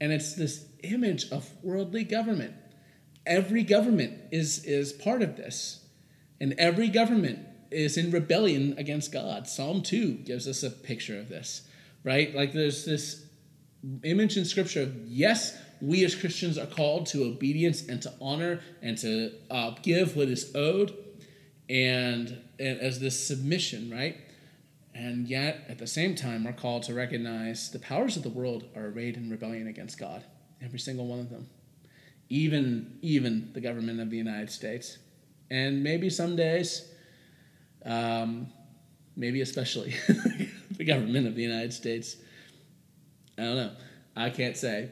And 0.00 0.12
it's 0.12 0.34
this 0.34 0.66
image 0.82 1.30
of 1.30 1.50
worldly 1.62 2.04
government. 2.04 2.54
Every 3.26 3.62
government 3.62 4.14
is 4.30 4.64
is 4.64 4.92
part 4.92 5.22
of 5.22 5.36
this. 5.36 5.84
And 6.40 6.54
every 6.58 6.88
government 6.88 7.40
is 7.70 7.96
in 7.96 8.10
rebellion 8.10 8.74
against 8.78 9.12
God. 9.12 9.46
Psalm 9.46 9.82
2 9.82 10.12
gives 10.18 10.46
us 10.46 10.62
a 10.62 10.70
picture 10.70 11.18
of 11.18 11.28
this, 11.28 11.62
right? 12.06 12.34
Like 12.34 12.52
there's 12.52 12.86
this 12.86 13.26
image 14.04 14.36
in 14.38 14.44
scripture 14.46 14.82
of 14.82 14.96
yes, 15.06 15.58
we 15.82 16.04
as 16.04 16.14
Christians 16.14 16.56
are 16.56 16.66
called 16.66 17.06
to 17.06 17.24
obedience 17.24 17.86
and 17.86 18.00
to 18.02 18.14
honor 18.20 18.60
and 18.80 18.96
to 18.98 19.32
uh, 19.50 19.72
give 19.82 20.16
what 20.16 20.28
is 20.28 20.54
owed 20.54 20.96
and, 21.68 22.40
and 22.58 22.80
as 22.80 23.00
this 23.00 23.26
submission, 23.26 23.90
right? 23.90 24.16
And 24.94 25.28
yet, 25.28 25.66
at 25.68 25.78
the 25.78 25.86
same 25.86 26.14
time, 26.14 26.44
we're 26.44 26.52
called 26.52 26.84
to 26.84 26.94
recognize 26.94 27.70
the 27.70 27.78
powers 27.80 28.16
of 28.16 28.22
the 28.22 28.30
world 28.30 28.64
are 28.74 28.86
arrayed 28.86 29.16
in 29.16 29.28
rebellion 29.28 29.66
against 29.66 29.98
God. 29.98 30.24
Every 30.62 30.78
single 30.78 31.06
one 31.06 31.18
of 31.18 31.28
them. 31.28 31.50
Even, 32.30 32.98
even 33.02 33.50
the 33.52 33.60
government 33.60 34.00
of 34.00 34.08
the 34.08 34.16
United 34.16 34.50
States. 34.50 34.96
And 35.50 35.82
maybe 35.82 36.08
some 36.08 36.34
days, 36.34 36.90
um, 37.84 38.46
maybe 39.16 39.42
especially 39.42 39.94
government 40.86 41.26
of 41.26 41.34
the 41.34 41.42
United 41.42 41.72
States. 41.72 42.16
I 43.38 43.42
don't 43.42 43.56
know. 43.56 43.72
I 44.16 44.30
can't 44.30 44.56
say 44.56 44.90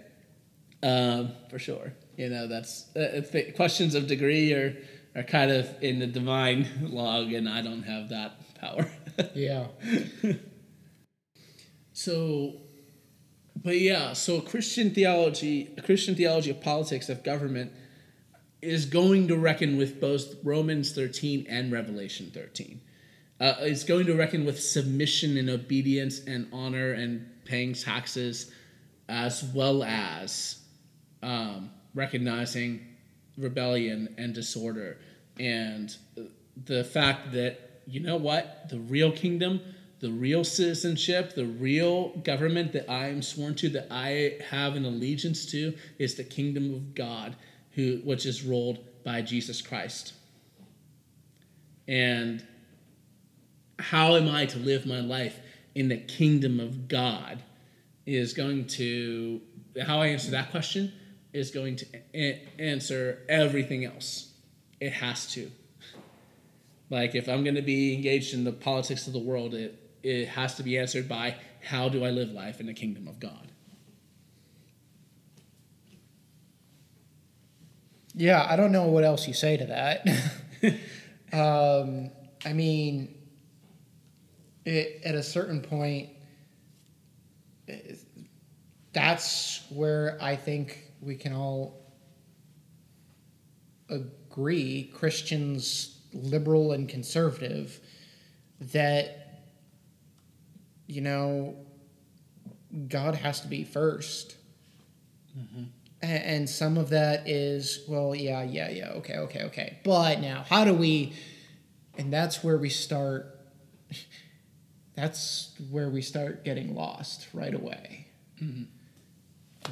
um, 0.82 1.32
for 1.50 1.58
sure. 1.58 1.94
You 2.16 2.28
know, 2.28 2.46
that's 2.46 2.94
uh, 2.94 3.22
th- 3.30 3.56
questions 3.56 3.94
of 3.94 4.06
degree 4.06 4.52
are, 4.52 4.76
are 5.16 5.22
kind 5.22 5.50
of 5.50 5.68
in 5.82 5.98
the 5.98 6.06
divine 6.06 6.68
log, 6.82 7.32
and 7.32 7.48
I 7.48 7.62
don't 7.62 7.82
have 7.82 8.10
that 8.10 8.54
power. 8.60 8.86
yeah 9.34 9.66
So, 11.94 12.54
but 13.54 13.78
yeah, 13.78 14.12
so 14.12 14.40
Christian 14.40 14.90
theology, 14.90 15.74
Christian 15.84 16.16
theology 16.16 16.50
of 16.50 16.60
politics 16.60 17.08
of 17.08 17.22
government 17.22 17.72
is 18.60 18.84
going 18.84 19.28
to 19.28 19.36
reckon 19.36 19.76
with 19.76 20.00
both 20.00 20.34
Romans 20.42 20.92
13 20.92 21.46
and 21.48 21.70
Revelation 21.70 22.32
13. 22.34 22.80
Uh, 23.40 23.54
it's 23.60 23.84
going 23.84 24.06
to 24.06 24.14
reckon 24.14 24.44
with 24.44 24.60
submission 24.60 25.36
and 25.36 25.50
obedience 25.50 26.20
and 26.26 26.48
honor 26.52 26.92
and 26.92 27.26
paying 27.44 27.74
taxes, 27.74 28.52
as 29.08 29.44
well 29.54 29.82
as 29.82 30.60
um, 31.22 31.70
recognizing 31.94 32.80
rebellion 33.36 34.14
and 34.18 34.34
disorder. 34.34 34.98
And 35.38 35.94
the 36.66 36.84
fact 36.84 37.32
that 37.32 37.82
you 37.86 38.00
know 38.00 38.16
what 38.16 38.68
the 38.70 38.78
real 38.78 39.12
kingdom 39.12 39.60
the 40.00 40.10
real 40.10 40.44
citizenship 40.44 41.34
the 41.34 41.44
real 41.44 42.10
government 42.18 42.72
that 42.72 42.88
i 42.90 43.08
am 43.08 43.20
sworn 43.20 43.54
to 43.54 43.68
that 43.68 43.86
i 43.90 44.38
have 44.48 44.74
an 44.74 44.84
allegiance 44.84 45.44
to 45.44 45.74
is 45.98 46.14
the 46.14 46.24
kingdom 46.24 46.72
of 46.72 46.94
god 46.94 47.36
who 47.72 48.00
which 48.04 48.24
is 48.24 48.42
ruled 48.42 48.78
by 49.04 49.20
jesus 49.20 49.60
christ. 49.60 50.14
And 51.86 52.46
how 53.78 54.16
am 54.16 54.28
i 54.28 54.46
to 54.46 54.58
live 54.58 54.86
my 54.86 55.00
life 55.00 55.38
in 55.74 55.88
the 55.88 55.96
kingdom 55.96 56.60
of 56.60 56.88
god 56.88 57.42
is 58.06 58.32
going 58.32 58.66
to 58.66 59.40
how 59.86 60.00
i 60.00 60.06
answer 60.06 60.30
that 60.30 60.50
question 60.50 60.92
is 61.34 61.50
going 61.50 61.74
to 61.76 61.86
a- 62.14 62.40
answer 62.58 63.18
everything 63.28 63.84
else. 63.84 64.32
It 64.80 64.92
has 64.92 65.26
to. 65.32 65.50
Like 66.88 67.14
if 67.14 67.28
i'm 67.28 67.42
going 67.42 67.56
to 67.56 67.62
be 67.62 67.94
engaged 67.94 68.32
in 68.32 68.44
the 68.44 68.52
politics 68.52 69.06
of 69.06 69.12
the 69.12 69.18
world 69.18 69.52
it 69.52 69.80
it 70.02 70.28
has 70.28 70.54
to 70.56 70.62
be 70.62 70.78
answered 70.78 71.08
by 71.08 71.34
how 71.62 71.88
do 71.88 72.04
i 72.04 72.10
live 72.10 72.30
life 72.30 72.60
in 72.60 72.66
the 72.66 72.74
kingdom 72.74 73.08
of 73.08 73.18
god? 73.18 73.48
Yeah, 78.14 78.46
I 78.48 78.54
don't 78.54 78.70
know 78.70 78.84
what 78.84 79.02
else 79.02 79.26
you 79.26 79.34
say 79.34 79.56
to 79.56 79.66
that. 79.66 80.06
um, 81.32 82.10
I 82.44 82.52
mean, 82.52 83.13
it, 84.64 85.02
at 85.04 85.14
a 85.14 85.22
certain 85.22 85.60
point, 85.60 86.10
that's 88.92 89.62
where 89.70 90.18
I 90.20 90.36
think 90.36 90.90
we 91.00 91.16
can 91.16 91.32
all 91.32 91.80
agree, 93.88 94.90
Christians, 94.94 95.98
liberal 96.12 96.72
and 96.72 96.88
conservative, 96.88 97.80
that, 98.72 99.42
you 100.86 101.00
know, 101.00 101.56
God 102.88 103.14
has 103.14 103.40
to 103.40 103.48
be 103.48 103.64
1st 103.64 104.34
mm-hmm. 105.38 105.64
a- 106.02 106.06
and 106.06 106.48
some 106.50 106.76
of 106.76 106.90
that 106.90 107.28
is 107.28 107.84
well 107.86 108.14
yeah 108.16 108.42
yeah 108.42 108.68
yeah 108.68 108.88
okay 108.90 109.16
okay 109.18 109.42
okay. 109.44 109.78
But 109.84 110.20
now 110.20 110.44
how 110.48 110.64
do 110.64 110.74
we 110.74 111.12
and 111.96 112.12
that's 112.12 112.42
where 112.42 112.58
we 112.58 112.68
start 112.68 113.38
that's 114.94 115.50
where 115.70 115.88
we 115.88 116.02
start 116.02 116.44
getting 116.44 116.74
lost 116.74 117.28
right 117.32 117.54
away. 117.54 118.06
Mm-hmm. 118.42 118.64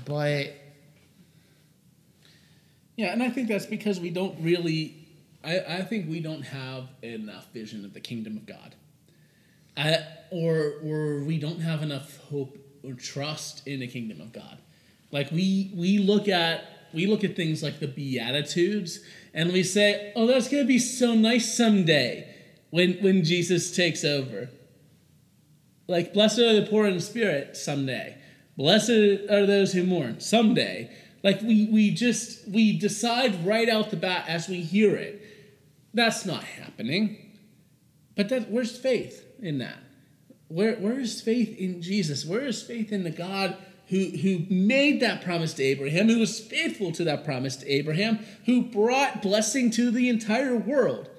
But 0.05 0.55
Yeah, 2.97 3.13
and 3.13 3.23
I 3.23 3.31
think 3.31 3.49
that's 3.49 3.67
because 3.67 4.01
we 4.01 4.11
don't 4.11 4.39
really. 4.41 4.99
I, 5.45 5.59
I 5.59 5.83
think 5.83 6.09
we 6.09 6.21
don't 6.21 6.43
have 6.43 6.89
enough 7.03 7.53
vision 7.53 7.85
of 7.85 7.95
the 7.95 8.01
kingdom 8.01 8.37
of 8.37 8.47
God. 8.47 8.75
I, 9.77 9.99
or 10.31 10.75
or 10.85 11.25
we 11.25 11.39
don't 11.39 11.61
have 11.61 11.83
enough 11.83 12.19
hope 12.29 12.59
or 12.85 12.95
trust 12.95 13.67
in 13.67 13.81
the 13.81 13.87
kingdom 13.87 14.21
of 14.21 14.33
God. 14.33 14.59
Like 15.11 15.31
we 15.31 15.73
we 15.75 15.99
look 15.99 16.29
at 16.29 16.65
we 16.93 17.07
look 17.07 17.25
at 17.25 17.37
things 17.37 17.63
like 17.63 17.81
the 17.81 17.89
beatitudes 17.89 19.01
and 19.35 19.53
we 19.53 19.63
say, 19.63 20.13
"Oh, 20.15 20.27
that's 20.27 20.49
going 20.49 20.63
to 20.63 20.69
be 20.69 20.79
so 20.79 21.15
nice 21.15 21.57
someday 21.57 22.35
when 22.71 22.95
when 22.95 23.25
Jesus 23.25 23.75
takes 23.75 24.05
over." 24.05 24.49
Like 25.93 26.15
blessed 26.15 26.39
are 26.39 26.59
the 26.59 26.67
poor 26.67 26.87
in 26.87 26.99
spirit 27.01 27.55
someday. 27.55 28.17
Blessed 28.57 29.29
are 29.31 29.45
those 29.45 29.75
who 29.75 29.85
mourn 29.85 30.21
someday. 30.21 30.91
Like 31.23 31.43
we 31.43 31.67
we 31.67 31.91
just 31.91 32.49
we 32.49 32.79
decide 32.79 33.45
right 33.45 33.69
out 33.69 33.91
the 33.91 33.99
bat 33.99 34.25
as 34.27 34.49
we 34.49 34.63
hear 34.63 34.97
it. 34.97 35.21
That's 35.93 36.25
not 36.25 36.45
happening. 36.45 37.19
But 38.17 38.31
that 38.31 38.51
where's 38.51 38.75
faith 38.75 39.23
in 39.43 39.59
that? 39.59 39.77
Where 40.49 40.77
where 40.77 40.99
is 40.99 41.21
faith 41.21 41.59
in 41.59 41.83
Jesus? 41.83 42.25
Where 42.25 42.47
is 42.47 42.63
faith 42.63 42.91
in 42.91 43.05
the 43.05 43.11
God 43.11 43.59
who 43.89 43.99
who 43.99 44.47
made 44.49 45.01
that 45.01 45.23
promise 45.23 45.53
to 45.55 45.63
Abraham, 45.63 46.09
who 46.09 46.21
was 46.21 46.41
faithful 46.41 46.93
to 46.93 47.05
that 47.05 47.23
promise 47.23 47.57
to 47.57 47.71
Abraham, 47.71 48.21
who 48.47 48.63
brought 48.63 49.21
blessing 49.21 49.71
to 49.73 49.91
the 49.91 50.09
entire 50.09 50.57
world 50.57 51.11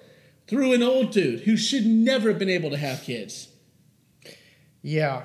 through 0.48 0.74
an 0.74 0.82
old 0.82 1.12
dude 1.12 1.42
who 1.42 1.58
should 1.58 1.86
never 1.86 2.30
have 2.30 2.40
been 2.40 2.50
able 2.50 2.72
to 2.72 2.78
have 2.78 3.04
kids? 3.04 3.50
Yeah, 4.84 5.24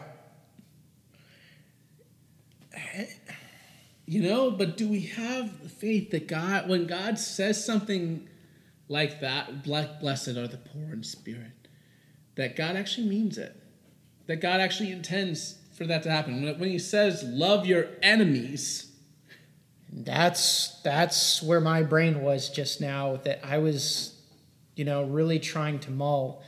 You 4.09 4.23
know, 4.23 4.51
but 4.51 4.79
do 4.79 4.89
we 4.89 5.01
have 5.01 5.51
faith 5.73 6.13
that 6.13 6.29
God, 6.29 6.67
when 6.67 6.87
God 6.87 7.19
says 7.19 7.63
something 7.63 8.27
like 8.89 9.21
that, 9.21 9.63
"Ble- 9.63 9.99
blessed 10.01 10.29
are 10.29 10.49
the 10.49 10.57
poor 10.57 10.95
in 10.95 11.03
spirit, 11.03 11.69
that 12.37 12.57
God 12.57 12.75
actually 12.75 13.07
means 13.07 13.37
it? 13.37 13.55
That 14.27 14.37
God 14.37 14.61
actually 14.61 14.93
intends 14.93 15.59
for 15.75 15.85
that 15.85 16.03
to 16.05 16.11
happen? 16.11 16.43
When, 16.43 16.59
when 16.59 16.71
He 16.71 16.79
says, 16.79 17.23
love 17.23 17.67
your 17.67 17.89
enemies, 18.01 18.91
that's 19.93 20.81
that's 20.81 21.43
where 21.43 21.61
my 21.61 21.83
brain 21.83 22.23
was 22.23 22.49
just 22.49 22.81
now. 22.81 23.17
That 23.17 23.45
I 23.45 23.59
was, 23.59 24.19
you 24.75 24.87
know, 24.87 25.05
really 25.05 25.39
trying 25.39 25.81
to 25.81 25.91
mull. 25.91 26.43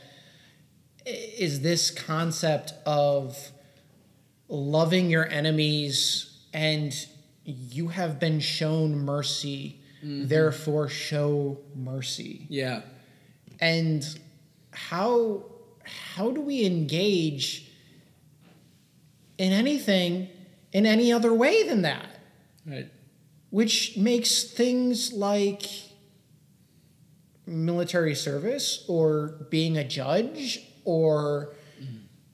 Is 1.05 1.61
this 1.61 1.89
concept 1.91 2.73
of 2.85 3.51
loving 4.47 5.09
your 5.09 5.27
enemies 5.27 6.37
and 6.53 6.93
you 7.43 7.87
have 7.87 8.19
been 8.19 8.39
shown 8.39 8.97
mercy, 8.97 9.81
mm-hmm. 10.03 10.27
therefore 10.27 10.87
show 10.89 11.59
mercy. 11.75 12.45
yeah, 12.49 12.81
and 13.59 14.19
how 14.71 15.43
how 15.83 16.31
do 16.31 16.41
we 16.41 16.65
engage 16.65 17.71
in 19.37 19.51
anything 19.51 20.29
in 20.71 20.85
any 20.85 21.11
other 21.11 21.33
way 21.33 21.67
than 21.67 21.81
that? 21.81 22.19
Right, 22.65 22.89
which 23.49 23.97
makes 23.97 24.43
things 24.43 25.13
like 25.13 25.63
military 27.47 28.15
service 28.15 28.85
or 28.87 29.47
being 29.49 29.77
a 29.77 29.83
judge 29.83 30.70
or 30.83 31.53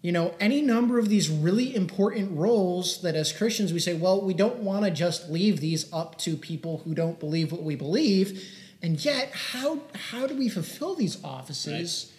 you 0.02 0.12
know 0.12 0.34
any 0.40 0.62
number 0.62 1.00
of 1.00 1.10
these 1.10 1.30
really 1.30 1.76
important 1.76 2.38
roles 2.38 3.02
that 3.02 3.16
as 3.16 3.34
christians 3.34 3.74
we 3.74 3.80
say 3.80 3.94
well 3.94 4.22
we 4.22 4.34
don't 4.34 4.58
want 4.58 4.86
to 4.86 4.92
just 4.92 5.30
leave 5.30 5.60
these 5.60 5.92
up 5.92 6.18
to 6.18 6.38
people 6.38 6.82
who 6.86 6.94
don't 6.94 7.20
believe 7.20 7.52
what 7.52 7.64
we 7.64 7.76
believe. 7.76 8.44
And 8.82 9.04
yet 9.04 9.32
how 9.34 9.80
how 10.10 10.28
do 10.28 10.38
we 10.38 10.50
fulfill 10.50 10.96
these 10.96 11.24
offices 11.24 12.14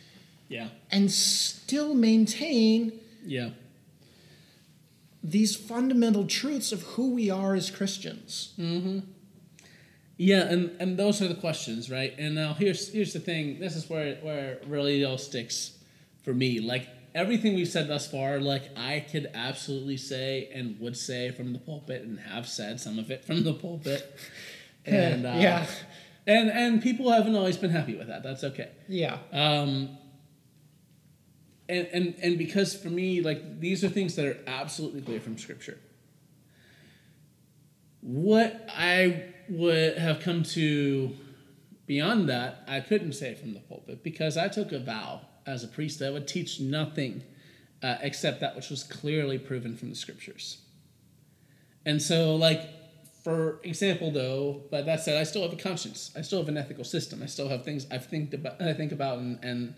yeah, 0.48 0.68
and 0.90 1.10
still 1.10 1.94
maintain 1.94 2.98
yeah, 3.24 3.50
these 5.22 5.54
fundamental 5.54 6.26
truths 6.26 6.72
of 6.72 6.82
who 6.82 7.14
we 7.14 7.30
are 7.30 7.54
as 7.54 7.70
christians? 7.70 8.54
Mm-hmm. 8.58 9.00
Yeah, 10.16 10.42
and 10.48 10.74
and 10.80 10.96
those 10.96 11.22
are 11.22 11.28
the 11.28 11.36
questions, 11.36 11.90
right? 11.90 12.12
And 12.18 12.34
now 12.34 12.54
here's 12.54 12.92
here's 12.92 13.12
the 13.12 13.20
thing. 13.20 13.60
This 13.60 13.76
is 13.76 13.88
where 13.88 14.16
where 14.16 14.54
it 14.54 14.64
really 14.66 15.04
all 15.04 15.18
sticks 15.18 15.77
for 16.24 16.35
me. 16.35 16.61
Like 16.61 16.88
everything 17.14 17.54
we've 17.54 17.68
said 17.68 17.88
thus 17.88 18.11
far, 18.11 18.40
like 18.40 18.76
I 18.76 19.00
could 19.00 19.31
absolutely 19.35 19.96
say 19.96 20.50
and 20.52 20.78
would 20.81 20.96
say 20.96 21.31
from 21.31 21.52
the 21.52 21.59
pulpit, 21.59 22.02
and 22.02 22.18
have 22.20 22.48
said 22.48 22.81
some 22.81 22.98
of 22.98 23.11
it 23.11 23.24
from 23.24 23.44
the 23.44 23.54
pulpit. 23.54 24.18
And 24.87 25.26
uh, 25.26 25.35
yeah 25.37 25.66
and 26.28 26.50
and 26.50 26.83
people 26.83 27.11
haven't 27.11 27.35
always 27.35 27.57
been 27.57 27.70
happy 27.70 27.96
with 27.96 28.09
that. 28.09 28.22
That's 28.22 28.44
okay. 28.44 28.68
yeah 28.87 29.18
Um, 29.33 29.96
and, 31.68 31.88
and 31.92 32.14
and 32.22 32.38
because 32.38 32.76
for 32.76 32.88
me, 32.88 33.22
like 33.22 33.61
these 33.61 33.83
are 33.83 33.88
things 33.88 34.14
that 34.16 34.26
are 34.26 34.38
absolutely 34.46 35.00
clear 35.00 35.20
from 35.20 35.38
Scripture. 35.38 35.78
What 38.00 38.68
I 38.68 39.24
would 39.48 39.98
have 39.98 40.20
come 40.20 40.42
to 40.44 41.16
beyond 41.87 42.28
that, 42.28 42.62
I 42.68 42.81
couldn't 42.81 43.14
say 43.14 43.35
from 43.35 43.54
the 43.54 43.61
pulpit 43.61 44.04
because 44.04 44.37
I 44.37 44.48
took 44.48 44.70
a 44.72 44.78
vow 44.78 45.22
as 45.48 45.64
a 45.64 45.68
priest 45.68 46.02
I 46.02 46.11
would 46.11 46.28
teach 46.28 46.61
nothing 46.61 47.22
uh, 47.82 47.96
except 48.02 48.40
that 48.40 48.56
which 48.56 48.70
was 48.70 48.82
clearly 48.82 49.38
proven 49.38 49.76
from 49.76 49.90
the 49.90 49.94
Scriptures. 49.94 50.58
And 51.87 52.02
so, 52.02 52.34
like, 52.34 52.68
for 53.22 53.61
example, 53.62 54.11
though, 54.11 54.62
but 54.70 54.87
that 54.87 55.00
said, 55.00 55.16
I 55.16 55.24
still 55.24 55.42
have 55.42 55.52
a 55.52 55.56
conscience. 55.56 56.11
I 56.16 56.22
still 56.22 56.38
have 56.40 56.48
an 56.48 56.56
ethical 56.56 56.84
system. 56.84 57.22
I 57.22 57.26
still 57.26 57.48
have 57.48 57.64
things 57.64 57.87
I 57.90 57.98
think 57.98 58.34
about, 58.34 58.61
I 58.61 58.72
think 58.72 58.92
about, 58.92 59.18
and 59.18 59.38
and 59.42 59.74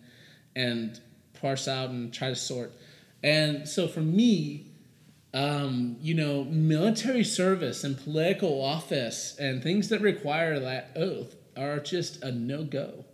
and 0.56 1.00
parse 1.40 1.68
out 1.68 1.90
and 1.90 2.12
try 2.12 2.28
to 2.28 2.36
sort. 2.36 2.72
And 3.22 3.68
so, 3.68 3.86
for 3.86 4.00
me, 4.00 4.66
um, 5.32 5.96
you 6.00 6.14
know, 6.14 6.44
military 6.44 7.24
service 7.24 7.84
and 7.84 7.96
political 7.96 8.62
office 8.62 9.36
and 9.38 9.62
things 9.62 9.88
that 9.90 10.00
require 10.00 10.58
that 10.58 10.90
oath 10.96 11.36
are 11.56 11.78
just 11.78 12.22
a 12.22 12.32
no 12.32 12.64
go. 12.64 13.04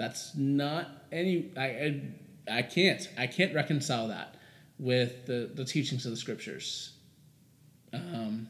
That's 0.00 0.34
not 0.34 0.88
any. 1.12 1.52
I, 1.58 1.66
I 1.66 2.02
I 2.50 2.62
can't. 2.62 3.06
I 3.18 3.26
can't 3.26 3.54
reconcile 3.54 4.08
that 4.08 4.34
with 4.78 5.26
the 5.26 5.50
the 5.54 5.66
teachings 5.66 6.06
of 6.06 6.10
the 6.10 6.16
scriptures. 6.16 6.94
Um, 7.92 8.48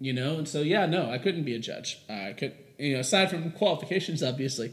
you 0.00 0.12
know, 0.12 0.38
and 0.38 0.48
so 0.48 0.60
yeah, 0.60 0.86
no, 0.86 1.08
I 1.08 1.18
couldn't 1.18 1.44
be 1.44 1.54
a 1.54 1.60
judge. 1.60 2.00
I 2.10 2.34
could, 2.36 2.52
you 2.80 2.94
know, 2.94 2.98
aside 2.98 3.30
from 3.30 3.52
qualifications, 3.52 4.24
obviously, 4.24 4.72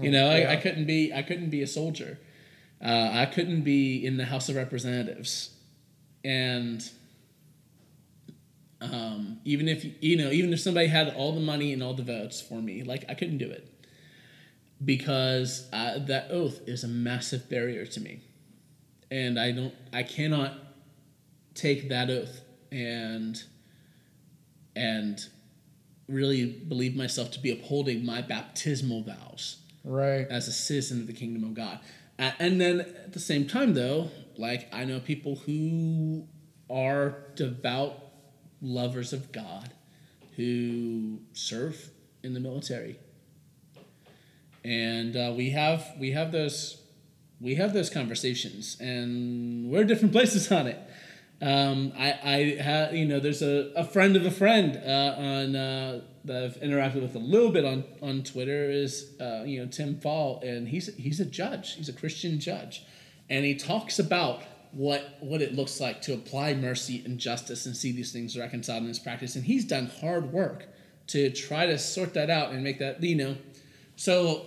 you 0.00 0.12
know, 0.12 0.28
I, 0.28 0.52
I 0.52 0.56
couldn't 0.58 0.86
be. 0.86 1.12
I 1.12 1.22
couldn't 1.22 1.50
be 1.50 1.60
a 1.60 1.66
soldier. 1.66 2.20
Uh, 2.80 3.10
I 3.12 3.26
couldn't 3.26 3.62
be 3.62 4.06
in 4.06 4.16
the 4.16 4.26
House 4.26 4.48
of 4.48 4.54
Representatives, 4.54 5.56
and 6.24 6.88
um, 8.80 9.40
even 9.44 9.66
if 9.66 9.84
you 10.00 10.16
know, 10.18 10.30
even 10.30 10.52
if 10.52 10.60
somebody 10.60 10.86
had 10.86 11.12
all 11.16 11.32
the 11.32 11.40
money 11.40 11.72
and 11.72 11.82
all 11.82 11.94
the 11.94 12.04
votes 12.04 12.40
for 12.40 12.62
me, 12.62 12.84
like 12.84 13.04
I 13.08 13.14
couldn't 13.14 13.38
do 13.38 13.50
it 13.50 13.73
because 14.82 15.68
uh, 15.72 15.98
that 15.98 16.30
oath 16.30 16.60
is 16.66 16.84
a 16.84 16.88
massive 16.88 17.48
barrier 17.50 17.84
to 17.86 18.00
me, 18.00 18.20
and 19.10 19.38
I 19.38 19.52
don't, 19.52 19.74
I 19.92 20.02
cannot 20.02 20.54
take 21.54 21.88
that 21.88 22.10
oath 22.10 22.40
and 22.72 23.42
and 24.76 25.20
really 26.08 26.44
believe 26.46 26.96
myself 26.96 27.30
to 27.30 27.40
be 27.40 27.50
upholding 27.50 28.04
my 28.04 28.20
baptismal 28.20 29.02
vows 29.02 29.58
right. 29.84 30.26
as 30.28 30.48
a 30.48 30.52
citizen 30.52 31.00
of 31.00 31.06
the 31.06 31.12
kingdom 31.12 31.44
of 31.44 31.54
God. 31.54 31.78
Uh, 32.18 32.32
and 32.38 32.60
then 32.60 32.80
at 32.80 33.12
the 33.12 33.20
same 33.20 33.46
time, 33.46 33.74
though, 33.74 34.10
like 34.36 34.68
I 34.72 34.84
know 34.84 35.00
people 35.00 35.36
who 35.36 36.26
are 36.68 37.16
devout 37.36 38.00
lovers 38.60 39.12
of 39.12 39.32
God 39.32 39.70
who 40.36 41.20
serve 41.32 41.90
in 42.22 42.34
the 42.34 42.40
military, 42.40 42.98
and 44.64 45.16
uh, 45.16 45.32
we 45.36 45.50
have 45.50 45.86
we 45.98 46.12
have 46.12 46.32
those 46.32 46.80
we 47.40 47.56
have 47.56 47.74
those 47.74 47.90
conversations, 47.90 48.76
and 48.80 49.70
we're 49.70 49.84
different 49.84 50.12
places 50.18 50.50
on 50.50 50.66
it. 50.66 50.78
Um, 51.42 51.92
I 51.98 52.12
I 52.22 52.62
have 52.62 52.94
you 52.94 53.06
know 53.06 53.20
there's 53.20 53.42
a, 53.42 53.72
a 53.76 53.84
friend 53.84 54.16
of 54.16 54.24
a 54.24 54.30
friend 54.30 54.80
uh, 54.84 55.14
on 55.18 55.56
uh, 55.56 56.00
that 56.24 56.42
I've 56.42 56.56
interacted 56.60 57.02
with 57.02 57.14
a 57.14 57.18
little 57.18 57.50
bit 57.50 57.64
on 57.64 57.84
on 58.00 58.22
Twitter 58.22 58.70
is 58.70 59.14
uh, 59.20 59.42
you 59.44 59.60
know 59.60 59.66
Tim 59.66 60.00
Fall 60.00 60.40
and 60.40 60.68
he's 60.68 60.94
he's 60.96 61.20
a 61.20 61.26
judge. 61.26 61.74
He's 61.74 61.88
a 61.88 61.92
Christian 61.92 62.40
judge. 62.40 62.84
And 63.30 63.44
he 63.44 63.54
talks 63.54 63.98
about 63.98 64.42
what 64.72 65.16
what 65.20 65.42
it 65.42 65.54
looks 65.54 65.80
like 65.80 66.02
to 66.02 66.14
apply 66.14 66.54
mercy 66.54 67.02
and 67.04 67.18
justice 67.18 67.66
and 67.66 67.76
see 67.76 67.92
these 67.92 68.12
things 68.12 68.38
reconciled 68.38 68.82
in 68.82 68.88
his 68.88 68.98
practice. 68.98 69.36
And 69.36 69.44
he's 69.44 69.64
done 69.64 69.90
hard 70.00 70.32
work 70.32 70.68
to 71.08 71.30
try 71.30 71.66
to 71.66 71.78
sort 71.78 72.14
that 72.14 72.30
out 72.30 72.52
and 72.52 72.64
make 72.64 72.78
that 72.78 73.02
you 73.02 73.16
know. 73.16 73.36
So 73.96 74.46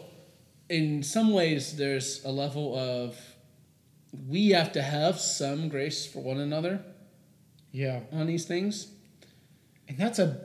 in 0.70 1.04
some 1.04 1.32
ways 1.32 1.78
there's 1.78 2.24
a 2.26 2.30
level 2.32 2.78
of 2.78 3.18
we 4.28 4.50
have 4.50 4.72
to 4.74 4.82
have 4.82 5.20
some 5.20 5.70
grace 5.70 6.06
for 6.06 6.20
one 6.22 6.40
another 6.40 6.82
Yeah. 7.72 8.02
on 8.12 8.28
these 8.28 8.46
things. 8.46 8.88
And 9.88 9.98
that's 9.98 10.20
a 10.20 10.40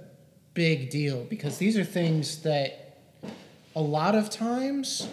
big 0.54 0.90
deal 0.90 1.24
because 1.24 1.58
these 1.58 1.76
are 1.76 1.84
things 1.84 2.42
that 2.42 2.98
a 3.74 3.80
lot 3.80 4.14
of 4.14 4.28
times 4.30 5.08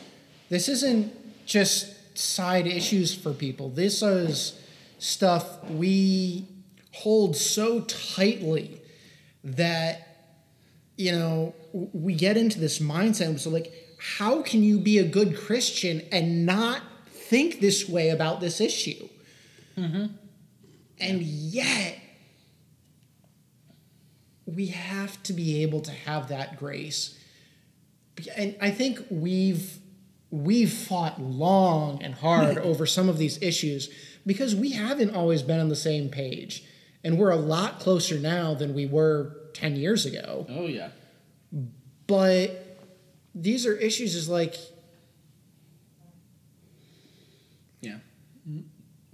this 0.50 0.68
isn't 0.68 1.14
just 1.46 2.18
side 2.18 2.68
issues 2.68 3.14
for 3.16 3.34
people. 3.34 3.70
This 3.70 4.02
is 4.04 4.60
stuff 4.98 5.64
we 5.70 6.46
hold 6.92 7.36
so 7.38 7.82
tightly 7.82 8.82
that 9.44 10.06
you 10.98 11.12
know 11.14 11.56
we 11.94 12.14
get 12.14 12.36
into 12.36 12.60
this 12.60 12.80
mindset 12.80 13.40
so 13.40 13.50
like 13.50 13.72
how 14.00 14.42
can 14.42 14.64
you 14.64 14.80
be 14.80 14.98
a 14.98 15.04
good 15.04 15.38
Christian 15.38 16.02
and 16.12 16.46
not 16.46 16.82
think 17.08 17.60
this 17.60 17.88
way 17.88 18.10
about 18.10 18.40
this 18.40 18.62
issue? 18.62 19.08
And 21.00 21.22
yet 21.22 22.00
we 24.56 24.68
have 24.68 25.22
to 25.24 25.34
be 25.34 25.62
able 25.62 25.82
to 25.82 25.92
have 25.92 26.30
that 26.30 26.58
grace 26.58 27.18
and 28.36 28.56
i 28.62 28.70
think 28.70 29.00
we've 29.10 29.78
we've 30.32 30.72
fought 30.72 31.22
long 31.22 32.02
and 32.04 32.16
hard 32.16 32.58
hmm. 32.58 32.64
over 32.64 32.86
some 32.86 33.10
of 33.10 33.18
these 33.18 33.42
issues 33.42 33.90
because 34.26 34.56
we 34.56 34.72
haven't 34.72 35.16
always 35.16 35.42
been 35.42 35.60
on 35.60 35.70
the 35.70 35.76
same 35.76 36.10
page 36.10 36.64
and 37.04 37.18
we're 37.18 37.30
a 37.30 37.38
lot 37.38 37.80
closer 37.80 38.20
now 38.20 38.54
than 38.54 38.74
we 38.74 38.86
were 38.86 39.36
10 39.54 39.76
years 39.76 40.06
ago 40.06 40.46
Oh 40.50 40.68
yeah. 40.68 40.90
but 42.08 42.69
these 43.42 43.66
are 43.66 43.76
issues 43.76 44.16
is 44.16 44.28
like 44.30 44.56
Yeah. 47.82 47.98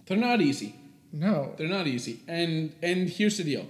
They're 0.06 0.18
not 0.18 0.42
easy. 0.42 0.76
no 1.12 1.54
They're 1.58 1.68
not 1.68 1.88
easy. 1.88 2.22
And 2.28 2.74
and 2.82 3.10
here's 3.10 3.38
the 3.38 3.44
deal. 3.44 3.68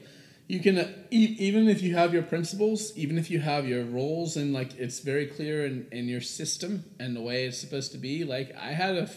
You 0.48 0.60
can 0.60 0.78
uh, 0.78 0.88
e- 1.12 1.36
even 1.40 1.68
if 1.68 1.82
you 1.82 1.96
have 1.96 2.14
your 2.14 2.24
principles, 2.24 2.96
even 2.96 3.18
if 3.18 3.32
you 3.32 3.40
have 3.40 3.68
your 3.68 3.84
roles 3.84 4.38
and 4.38 4.54
like 4.54 4.78
it's 4.78 5.00
very 5.00 5.26
clear 5.26 5.66
in, 5.66 5.88
in 5.92 6.08
your 6.08 6.22
system 6.22 6.86
and 7.00 7.16
the 7.16 7.22
way 7.22 7.46
it's 7.46 7.58
supposed 7.60 7.92
to 7.94 7.98
be. 7.98 8.24
Like 8.24 8.56
I 8.56 8.72
had 8.72 8.96
a 8.96 9.10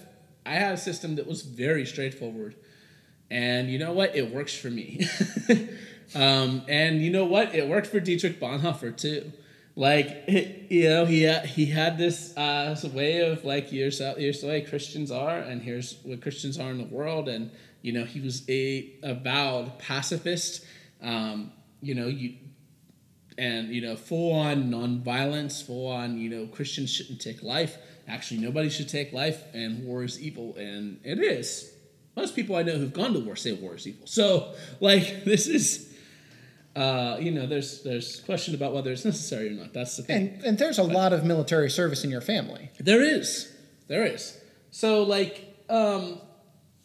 I 0.46 0.54
had 0.54 0.74
a 0.74 0.78
system 0.78 1.16
that 1.16 1.26
was 1.26 1.42
very 1.42 1.84
straightforward. 1.84 2.54
And 3.30 3.68
you 3.70 3.78
know 3.78 3.92
what? 3.92 4.16
It 4.16 4.32
works 4.32 4.54
for 4.56 4.70
me. 4.70 5.06
um, 6.14 6.62
and 6.66 7.02
you 7.02 7.10
know 7.10 7.26
what? 7.26 7.54
It 7.54 7.68
worked 7.68 7.88
for 7.88 8.00
Dietrich 8.00 8.40
Bonhoeffer 8.40 8.96
too. 8.96 9.32
Like 9.78 10.24
you 10.68 10.88
know, 10.88 11.06
he 11.06 11.32
he 11.46 11.66
had 11.66 11.96
this 11.96 12.36
uh, 12.36 12.76
way 12.92 13.20
of 13.20 13.44
like 13.44 13.68
here's 13.68 14.00
here's 14.00 14.40
the 14.40 14.48
way 14.48 14.60
Christians 14.62 15.10
are, 15.10 15.38
and 15.38 15.62
here's 15.62 15.98
what 16.02 16.20
Christians 16.20 16.58
are 16.58 16.70
in 16.70 16.78
the 16.78 16.94
world, 16.94 17.28
and 17.28 17.50
you 17.80 17.92
know 17.92 18.04
he 18.04 18.20
was 18.20 18.42
a 18.50 18.92
avowed 19.02 19.78
pacifist. 19.78 20.64
Um, 21.00 21.52
you 21.80 21.94
know 21.94 22.06
you 22.06 22.34
and 23.36 23.68
you 23.68 23.80
know 23.80 23.96
full 23.96 24.32
on 24.32 24.70
non-violence 24.70 25.62
full 25.62 25.86
on 25.86 26.18
you 26.18 26.28
know 26.28 26.46
christians 26.48 26.90
shouldn't 26.90 27.20
take 27.20 27.42
life 27.42 27.78
actually 28.08 28.40
nobody 28.40 28.68
should 28.68 28.88
take 28.88 29.12
life 29.12 29.42
and 29.54 29.84
war 29.86 30.02
is 30.02 30.20
evil 30.20 30.56
and 30.56 30.98
it 31.04 31.18
is 31.18 31.72
most 32.16 32.34
people 32.34 32.56
i 32.56 32.62
know 32.62 32.76
who've 32.76 32.92
gone 32.92 33.12
to 33.12 33.20
war 33.20 33.36
say 33.36 33.52
war 33.52 33.76
is 33.76 33.86
evil 33.86 34.06
so 34.06 34.52
like 34.80 35.24
this 35.24 35.46
is 35.46 35.87
uh, 36.76 37.16
you 37.20 37.30
know 37.30 37.46
there's 37.46 37.82
there's 37.82 38.20
question 38.20 38.54
about 38.54 38.72
whether 38.72 38.92
it's 38.92 39.04
necessary 39.04 39.48
or 39.48 39.52
not 39.52 39.72
that's 39.72 39.96
the 39.96 40.02
thing 40.02 40.28
and 40.28 40.44
and 40.44 40.58
there's 40.58 40.78
a 40.78 40.82
lot 40.82 41.12
of 41.12 41.24
military 41.24 41.70
service 41.70 42.04
in 42.04 42.10
your 42.10 42.20
family 42.20 42.70
there 42.78 43.02
is. 43.02 43.52
There 43.88 44.04
is. 44.04 44.38
So 44.70 45.02
like 45.02 45.64
um 45.68 46.20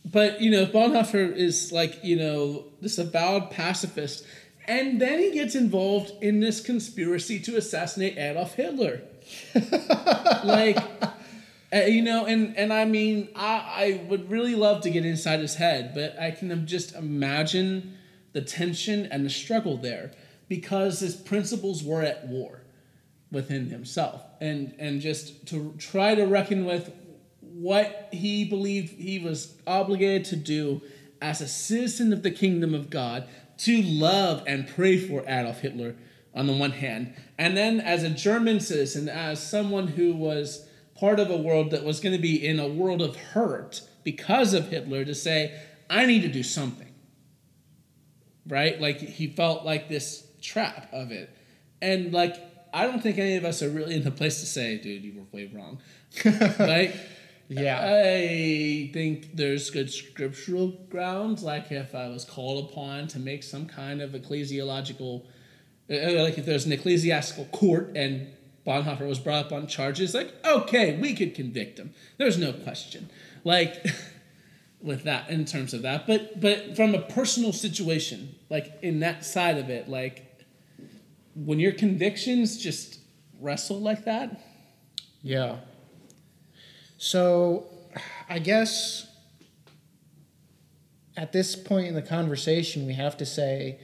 but 0.05 0.41
you 0.41 0.51
know 0.51 0.65
Bonhoeffer 0.65 1.35
is 1.35 1.71
like, 1.71 2.03
you 2.03 2.15
know, 2.15 2.65
this 2.81 2.97
avowed 2.97 3.51
pacifist 3.51 4.25
and 4.67 5.01
then 5.01 5.19
he 5.19 5.31
gets 5.31 5.55
involved 5.55 6.11
in 6.23 6.39
this 6.39 6.61
conspiracy 6.61 7.39
to 7.41 7.57
assassinate 7.57 8.17
Adolf 8.17 8.55
Hitler. 8.55 9.01
like 10.43 10.77
uh, 11.73 11.79
you 11.87 12.01
know, 12.01 12.25
and 12.25 12.55
and 12.55 12.71
I 12.71 12.85
mean, 12.85 13.29
I 13.35 13.55
I 13.75 14.05
would 14.07 14.29
really 14.29 14.55
love 14.55 14.81
to 14.81 14.89
get 14.89 15.05
inside 15.05 15.39
his 15.39 15.55
head, 15.55 15.93
but 15.95 16.19
I 16.19 16.31
can 16.31 16.67
just 16.67 16.93
imagine 16.95 17.97
the 18.33 18.41
tension 18.41 19.05
and 19.05 19.25
the 19.25 19.29
struggle 19.29 19.77
there 19.77 20.11
because 20.49 20.99
his 20.99 21.15
principles 21.15 21.83
were 21.83 22.01
at 22.01 22.27
war 22.27 22.61
within 23.31 23.69
himself. 23.69 24.21
And 24.41 24.75
and 24.77 25.01
just 25.01 25.47
to 25.47 25.73
try 25.77 26.15
to 26.15 26.25
reckon 26.25 26.65
with 26.65 26.91
what 27.39 28.09
he 28.11 28.45
believed 28.45 28.93
he 28.93 29.19
was 29.19 29.55
obligated 29.67 30.25
to 30.25 30.35
do 30.35 30.81
as 31.21 31.39
a 31.41 31.47
citizen 31.47 32.11
of 32.11 32.23
the 32.23 32.31
kingdom 32.31 32.73
of 32.73 32.89
God 32.89 33.27
to 33.59 33.81
love 33.83 34.43
and 34.47 34.67
pray 34.67 34.97
for 34.97 35.21
Adolf 35.21 35.59
Hitler 35.59 35.95
on 36.33 36.47
the 36.47 36.53
one 36.53 36.71
hand 36.71 37.13
and 37.37 37.55
then 37.55 37.79
as 37.79 38.03
a 38.03 38.09
German 38.09 38.59
citizen 38.59 39.07
as 39.07 39.47
someone 39.47 39.87
who 39.87 40.15
was 40.15 40.67
part 40.95 41.19
of 41.19 41.29
a 41.29 41.37
world 41.37 41.69
that 41.71 41.83
was 41.83 41.99
going 41.99 42.15
to 42.15 42.21
be 42.21 42.45
in 42.45 42.59
a 42.59 42.67
world 42.67 43.01
of 43.01 43.15
hurt 43.15 43.81
because 44.03 44.53
of 44.53 44.69
Hitler 44.69 45.05
to 45.05 45.13
say 45.13 45.53
I 45.89 46.07
need 46.07 46.23
to 46.23 46.27
do 46.27 46.43
something 46.43 46.92
right? 48.47 48.79
Like 48.79 48.99
he 48.99 49.27
felt 49.27 49.65
like 49.65 49.89
this 49.89 50.25
trap 50.41 50.89
of 50.91 51.11
it. 51.11 51.29
And 51.81 52.13
like 52.13 52.37
I 52.73 52.87
don't 52.87 53.01
think 53.01 53.17
any 53.17 53.35
of 53.35 53.45
us 53.45 53.61
are 53.61 53.69
really 53.69 53.95
in 53.95 54.03
the 54.03 54.11
place 54.11 54.39
to 54.39 54.45
say, 54.47 54.77
dude, 54.77 55.03
you 55.03 55.13
were 55.13 55.37
way 55.37 55.51
wrong. 55.53 55.79
right? 56.59 56.95
Yeah. 57.49 57.79
I 57.83 58.89
think 58.93 59.35
there's 59.35 59.69
good 59.69 59.91
scriptural 59.91 60.69
grounds, 60.89 61.43
like 61.43 61.71
if 61.71 61.93
I 61.93 62.07
was 62.07 62.25
called 62.25 62.71
upon 62.71 63.07
to 63.09 63.19
make 63.19 63.43
some 63.43 63.67
kind 63.67 64.01
of 64.01 64.11
ecclesiological, 64.11 65.23
uh, 65.89 66.23
like 66.23 66.37
if 66.37 66.45
there's 66.45 66.65
an 66.65 66.71
ecclesiastical 66.71 67.45
court 67.45 67.91
and 67.95 68.27
Bonhoeffer 68.65 69.07
was 69.07 69.19
brought 69.19 69.47
up 69.47 69.51
on 69.51 69.67
charges, 69.67 70.13
like, 70.13 70.33
okay, 70.45 70.97
we 70.97 71.13
could 71.13 71.35
convict 71.35 71.77
him. 71.77 71.93
There's 72.17 72.37
no 72.37 72.53
question. 72.53 73.09
Like, 73.43 73.85
with 74.83 75.03
that 75.03 75.29
in 75.29 75.45
terms 75.45 75.73
of 75.73 75.81
that 75.81 76.05
but 76.05 76.39
but 76.39 76.75
from 76.75 76.93
a 76.93 77.01
personal 77.01 77.53
situation 77.53 78.35
like 78.49 78.77
in 78.81 78.99
that 78.99 79.25
side 79.25 79.57
of 79.57 79.69
it 79.69 79.89
like 79.89 80.45
when 81.35 81.59
your 81.59 81.71
convictions 81.71 82.57
just 82.57 82.99
wrestle 83.39 83.79
like 83.79 84.05
that 84.05 84.39
Yeah. 85.23 85.59
So, 86.97 87.65
I 88.29 88.39
guess 88.39 89.07
at 91.15 91.31
this 91.31 91.55
point 91.55 91.87
in 91.87 91.95
the 91.95 92.01
conversation, 92.01 92.85
we 92.85 92.93
have 92.93 93.17
to 93.17 93.25
say, 93.25 93.79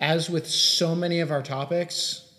as 0.00 0.28
with 0.30 0.48
so 0.48 0.94
many 0.94 1.20
of 1.20 1.30
our 1.30 1.42
topics, 1.42 2.32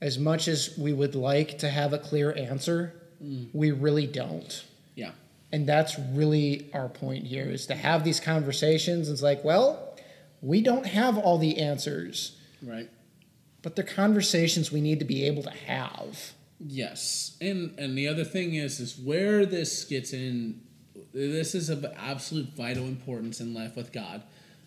as 0.00 0.18
much 0.18 0.46
as 0.46 0.76
we 0.78 0.92
would 0.92 1.14
like 1.14 1.58
to 1.58 1.68
have 1.68 1.92
a 1.92 1.98
clear 1.98 2.32
answer, 2.36 2.94
mm. 3.22 3.48
we 3.52 3.72
really 3.72 4.06
don't. 4.06 4.64
yeah 4.94 5.10
And 5.52 5.66
that's 5.66 5.98
really 5.98 6.70
our 6.74 6.88
point 6.88 7.24
here 7.26 7.48
is 7.48 7.66
to 7.66 7.74
have 7.74 8.04
these 8.04 8.20
conversations. 8.20 9.08
It's 9.08 9.22
like, 9.22 9.44
well, 9.44 9.96
we 10.42 10.60
don't 10.60 10.86
have 10.86 11.16
all 11.16 11.38
the 11.38 11.58
answers, 11.58 12.36
right 12.62 12.88
but 13.62 13.74
they're 13.74 13.84
conversations 13.84 14.70
we 14.70 14.80
need 14.80 15.00
to 15.00 15.04
be 15.04 15.24
able 15.24 15.42
to 15.42 15.50
have. 15.50 16.34
yes 16.60 17.36
and 17.40 17.76
and 17.78 17.98
the 17.98 18.06
other 18.06 18.22
thing 18.22 18.54
is 18.54 18.78
is 18.78 18.96
where 18.96 19.44
this 19.44 19.84
gets 19.84 20.12
in 20.12 20.60
this 21.12 21.52
is 21.54 21.68
of 21.68 21.84
absolute 21.96 22.48
vital 22.54 22.84
importance 22.84 23.40
in 23.40 23.52
life 23.54 23.74
with 23.74 23.92
god 23.92 24.22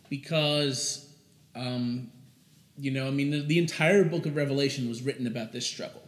because 0.10 1.14
um 1.56 2.12
you 2.78 2.92
know 2.92 3.08
i 3.08 3.12
mean 3.12 3.30
the, 3.30 3.40
the 3.40 3.58
entire 3.58 4.04
book 4.04 4.26
of 4.26 4.36
revelation 4.36 4.90
was 4.90 5.02
written 5.02 5.26
about 5.28 5.54
this 5.54 5.66
struggle 5.66 6.04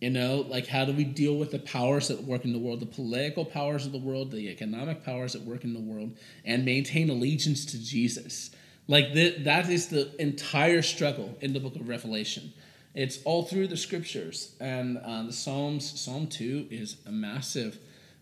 You 0.00 0.10
know, 0.10 0.46
like 0.48 0.68
how 0.68 0.84
do 0.84 0.92
we 0.92 1.04
deal 1.04 1.36
with 1.36 1.50
the 1.50 1.58
powers 1.58 2.08
that 2.08 2.22
work 2.22 2.44
in 2.44 2.52
the 2.52 2.58
world, 2.58 2.80
the 2.80 2.86
political 2.86 3.44
powers 3.44 3.84
of 3.84 3.92
the 3.92 3.98
world, 3.98 4.30
the 4.30 4.48
economic 4.48 5.04
powers 5.04 5.32
that 5.32 5.42
work 5.42 5.64
in 5.64 5.74
the 5.74 5.80
world, 5.80 6.16
and 6.44 6.64
maintain 6.64 7.10
allegiance 7.10 7.64
to 7.66 7.82
Jesus? 7.82 8.50
Like 8.86 9.12
th- 9.12 9.44
that 9.44 9.68
is 9.68 9.88
the 9.88 10.14
entire 10.20 10.82
struggle 10.82 11.36
in 11.40 11.52
the 11.52 11.60
book 11.60 11.74
of 11.74 11.88
Revelation. 11.88 12.52
It's 12.94 13.20
all 13.24 13.42
through 13.42 13.68
the 13.68 13.76
scriptures, 13.76 14.54
and 14.60 14.98
uh, 14.98 15.24
the 15.24 15.32
Psalms. 15.32 16.00
Psalm 16.00 16.28
two 16.28 16.66
is 16.70 16.96
a 17.06 17.12
massive 17.12 17.78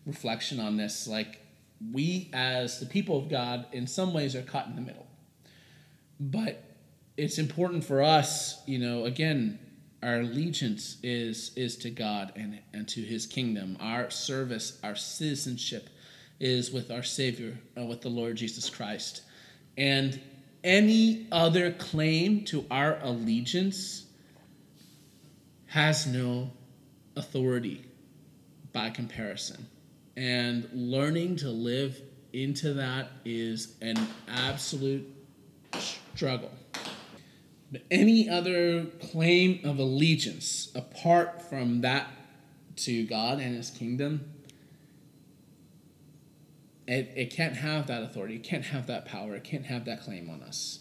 reflection 0.07 0.59
on 0.61 0.77
this. 0.77 1.07
Like 1.07 1.41
we, 1.93 2.31
as 2.33 2.81
the 2.81 2.87
people 2.87 3.19
of 3.19 3.29
God, 3.29 3.67
in 3.73 3.87
some 3.87 4.15
ways 4.15 4.35
are 4.35 4.43
caught 4.43 4.67
in 4.67 4.77
the 4.77 4.83
middle 4.83 5.07
but 6.19 6.63
it's 7.17 7.39
important 7.39 7.85
for 7.85 8.03
us 8.03 8.63
you 8.67 8.79
know 8.79 9.05
again 9.05 9.59
our 10.07 10.21
allegiance 10.21 10.99
is 11.03 11.51
is 11.57 11.77
to 11.77 11.91
god 11.91 12.33
and 12.37 12.61
and 12.73 12.87
to 12.89 13.03
his 13.03 13.27
kingdom. 13.27 13.77
Our 13.81 14.09
service 14.09 14.79
our 14.85 14.95
citizenship 14.95 15.91
is 16.39 16.71
with 16.71 16.93
our 16.93 17.03
savior 17.03 17.59
uh, 17.77 17.85
with 17.85 18.03
the 18.03 18.09
lord 18.09 18.37
jesus 18.37 18.71
christ. 18.71 19.23
And 19.77 20.21
any 20.63 21.27
other 21.33 21.73
claim 21.73 22.45
to 22.47 22.65
our 22.71 22.99
allegiance 23.03 24.07
has 25.67 26.07
no 26.07 26.53
authority 27.17 27.85
by 28.73 28.91
comparison. 28.91 29.67
And 30.17 30.69
learning 30.73 31.37
to 31.37 31.51
live 31.51 32.01
into 32.33 32.75
that 32.75 33.09
is 33.25 33.75
an 33.81 33.97
absolute 34.29 35.07
struggle. 35.79 36.53
But 37.71 37.83
any 37.91 38.29
other 38.29 38.87
claim 39.11 39.61
of 39.65 39.79
allegiance 39.79 40.71
apart 40.75 41.43
from 41.43 41.81
that 41.81 42.09
to 42.77 43.05
God 43.07 43.41
and 43.41 43.57
His 43.57 43.71
kingdom, 43.71 44.33
it, 46.87 47.13
it 47.17 47.31
can't 47.31 47.57
have 47.57 47.89
that 47.89 48.03
authority. 48.03 48.37
It 48.37 48.45
can't 48.45 48.65
have 48.67 48.87
that 48.87 49.07
power. 49.07 49.35
It 49.35 49.45
can't 49.45 49.67
have 49.67 49.85
that 49.87 50.03
claim 50.03 50.31
on 50.31 50.43
us. 50.43 50.81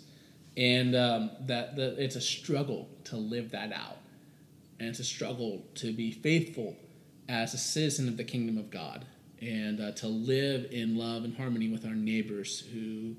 And 0.55 0.95
um, 0.95 1.31
that 1.41 1.75
the, 1.75 2.01
it's 2.01 2.15
a 2.15 2.21
struggle 2.21 2.87
to 3.05 3.17
live 3.17 3.51
that 3.51 3.73
out. 3.73 3.97
And 4.79 4.89
it's 4.89 4.99
a 4.99 5.05
struggle 5.05 5.63
to 5.75 5.91
be 5.91 6.11
faithful 6.11 6.75
as 7.27 7.53
a 7.53 7.57
citizen 7.57 8.07
of 8.07 8.17
the 8.17 8.23
kingdom 8.23 8.57
of 8.57 8.69
God 8.69 9.05
and 9.41 9.81
uh, 9.81 9.91
to 9.93 10.07
live 10.07 10.71
in 10.71 10.97
love 10.97 11.23
and 11.23 11.35
harmony 11.35 11.69
with 11.69 11.85
our 11.85 11.95
neighbors 11.95 12.63
who 12.71 13.15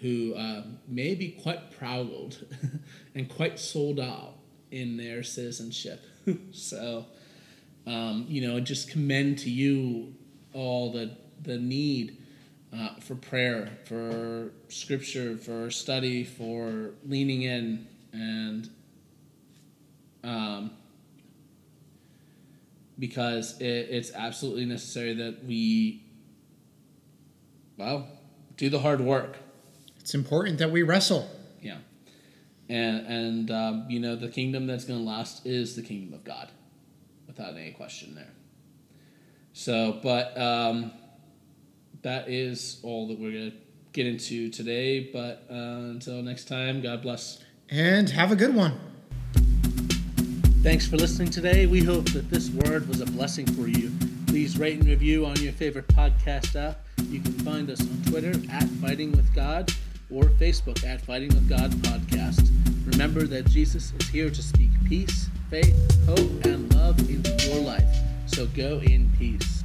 who 0.00 0.34
uh, 0.34 0.62
may 0.88 1.14
be 1.14 1.30
quite 1.30 1.70
proud 1.78 2.36
and 3.14 3.28
quite 3.28 3.58
sold 3.58 4.00
out 4.00 4.34
in 4.70 4.96
their 4.96 5.22
citizenship. 5.22 6.02
so, 6.52 7.04
um, 7.86 8.24
you 8.28 8.46
know, 8.46 8.60
just 8.60 8.90
commend 8.90 9.38
to 9.38 9.50
you 9.50 10.14
all 10.52 10.92
the 10.92 11.16
the 11.42 11.58
need 11.58 12.18
uh, 12.76 12.94
for 13.00 13.14
prayer, 13.14 13.70
for 13.84 14.52
scripture, 14.68 15.36
for 15.36 15.70
study, 15.70 16.24
for 16.24 16.90
leaning 17.06 17.42
in, 17.42 17.86
and 18.12 18.68
um, 20.22 20.70
because 22.98 23.60
it, 23.60 23.64
it's 23.64 24.12
absolutely 24.14 24.66
necessary 24.66 25.14
that 25.14 25.44
we, 25.44 26.02
well, 27.76 28.06
do 28.56 28.68
the 28.68 28.78
hard 28.78 29.00
work. 29.00 29.38
It's 30.10 30.16
important 30.16 30.58
that 30.58 30.72
we 30.72 30.82
wrestle. 30.82 31.30
Yeah. 31.62 31.76
And, 32.68 33.06
and 33.06 33.50
um, 33.52 33.86
you 33.88 34.00
know, 34.00 34.16
the 34.16 34.26
kingdom 34.26 34.66
that's 34.66 34.84
going 34.84 34.98
to 34.98 35.06
last 35.06 35.46
is 35.46 35.76
the 35.76 35.82
kingdom 35.82 36.14
of 36.14 36.24
God, 36.24 36.48
without 37.28 37.54
any 37.54 37.70
question 37.70 38.16
there. 38.16 38.32
So, 39.52 40.00
but 40.02 40.36
um, 40.36 40.90
that 42.02 42.28
is 42.28 42.80
all 42.82 43.06
that 43.06 43.20
we're 43.20 43.30
going 43.30 43.50
to 43.52 43.56
get 43.92 44.08
into 44.08 44.50
today. 44.50 45.10
But 45.12 45.46
uh, 45.48 45.54
until 45.94 46.20
next 46.22 46.48
time, 46.48 46.80
God 46.80 47.02
bless. 47.02 47.44
And 47.68 48.10
have 48.10 48.32
a 48.32 48.36
good 48.36 48.52
one. 48.52 48.80
Thanks 50.64 50.88
for 50.88 50.96
listening 50.96 51.30
today. 51.30 51.66
We 51.66 51.84
hope 51.84 52.10
that 52.14 52.28
this 52.28 52.50
word 52.50 52.88
was 52.88 53.00
a 53.00 53.06
blessing 53.06 53.46
for 53.46 53.68
you. 53.68 53.92
Please 54.26 54.58
rate 54.58 54.80
and 54.80 54.88
review 54.88 55.24
on 55.24 55.40
your 55.40 55.52
favorite 55.52 55.86
podcast 55.86 56.56
app. 56.56 56.84
You 56.98 57.20
can 57.20 57.32
find 57.34 57.70
us 57.70 57.80
on 57.80 58.02
Twitter 58.10 58.32
at 58.50 58.64
Fighting 58.80 59.12
with 59.12 59.32
God 59.36 59.72
or 60.10 60.24
Facebook 60.24 60.84
at 60.84 61.00
Fighting 61.00 61.28
with 61.28 61.48
God 61.48 61.70
Podcast. 61.70 62.48
Remember 62.86 63.26
that 63.26 63.46
Jesus 63.46 63.92
is 63.98 64.08
here 64.08 64.30
to 64.30 64.42
speak 64.42 64.70
peace, 64.88 65.28
faith, 65.50 65.76
hope, 66.06 66.44
and 66.44 66.72
love 66.74 66.98
into 67.08 67.30
your 67.48 67.60
life. 67.60 67.96
So 68.26 68.46
go 68.46 68.80
in 68.80 69.10
peace. 69.18 69.59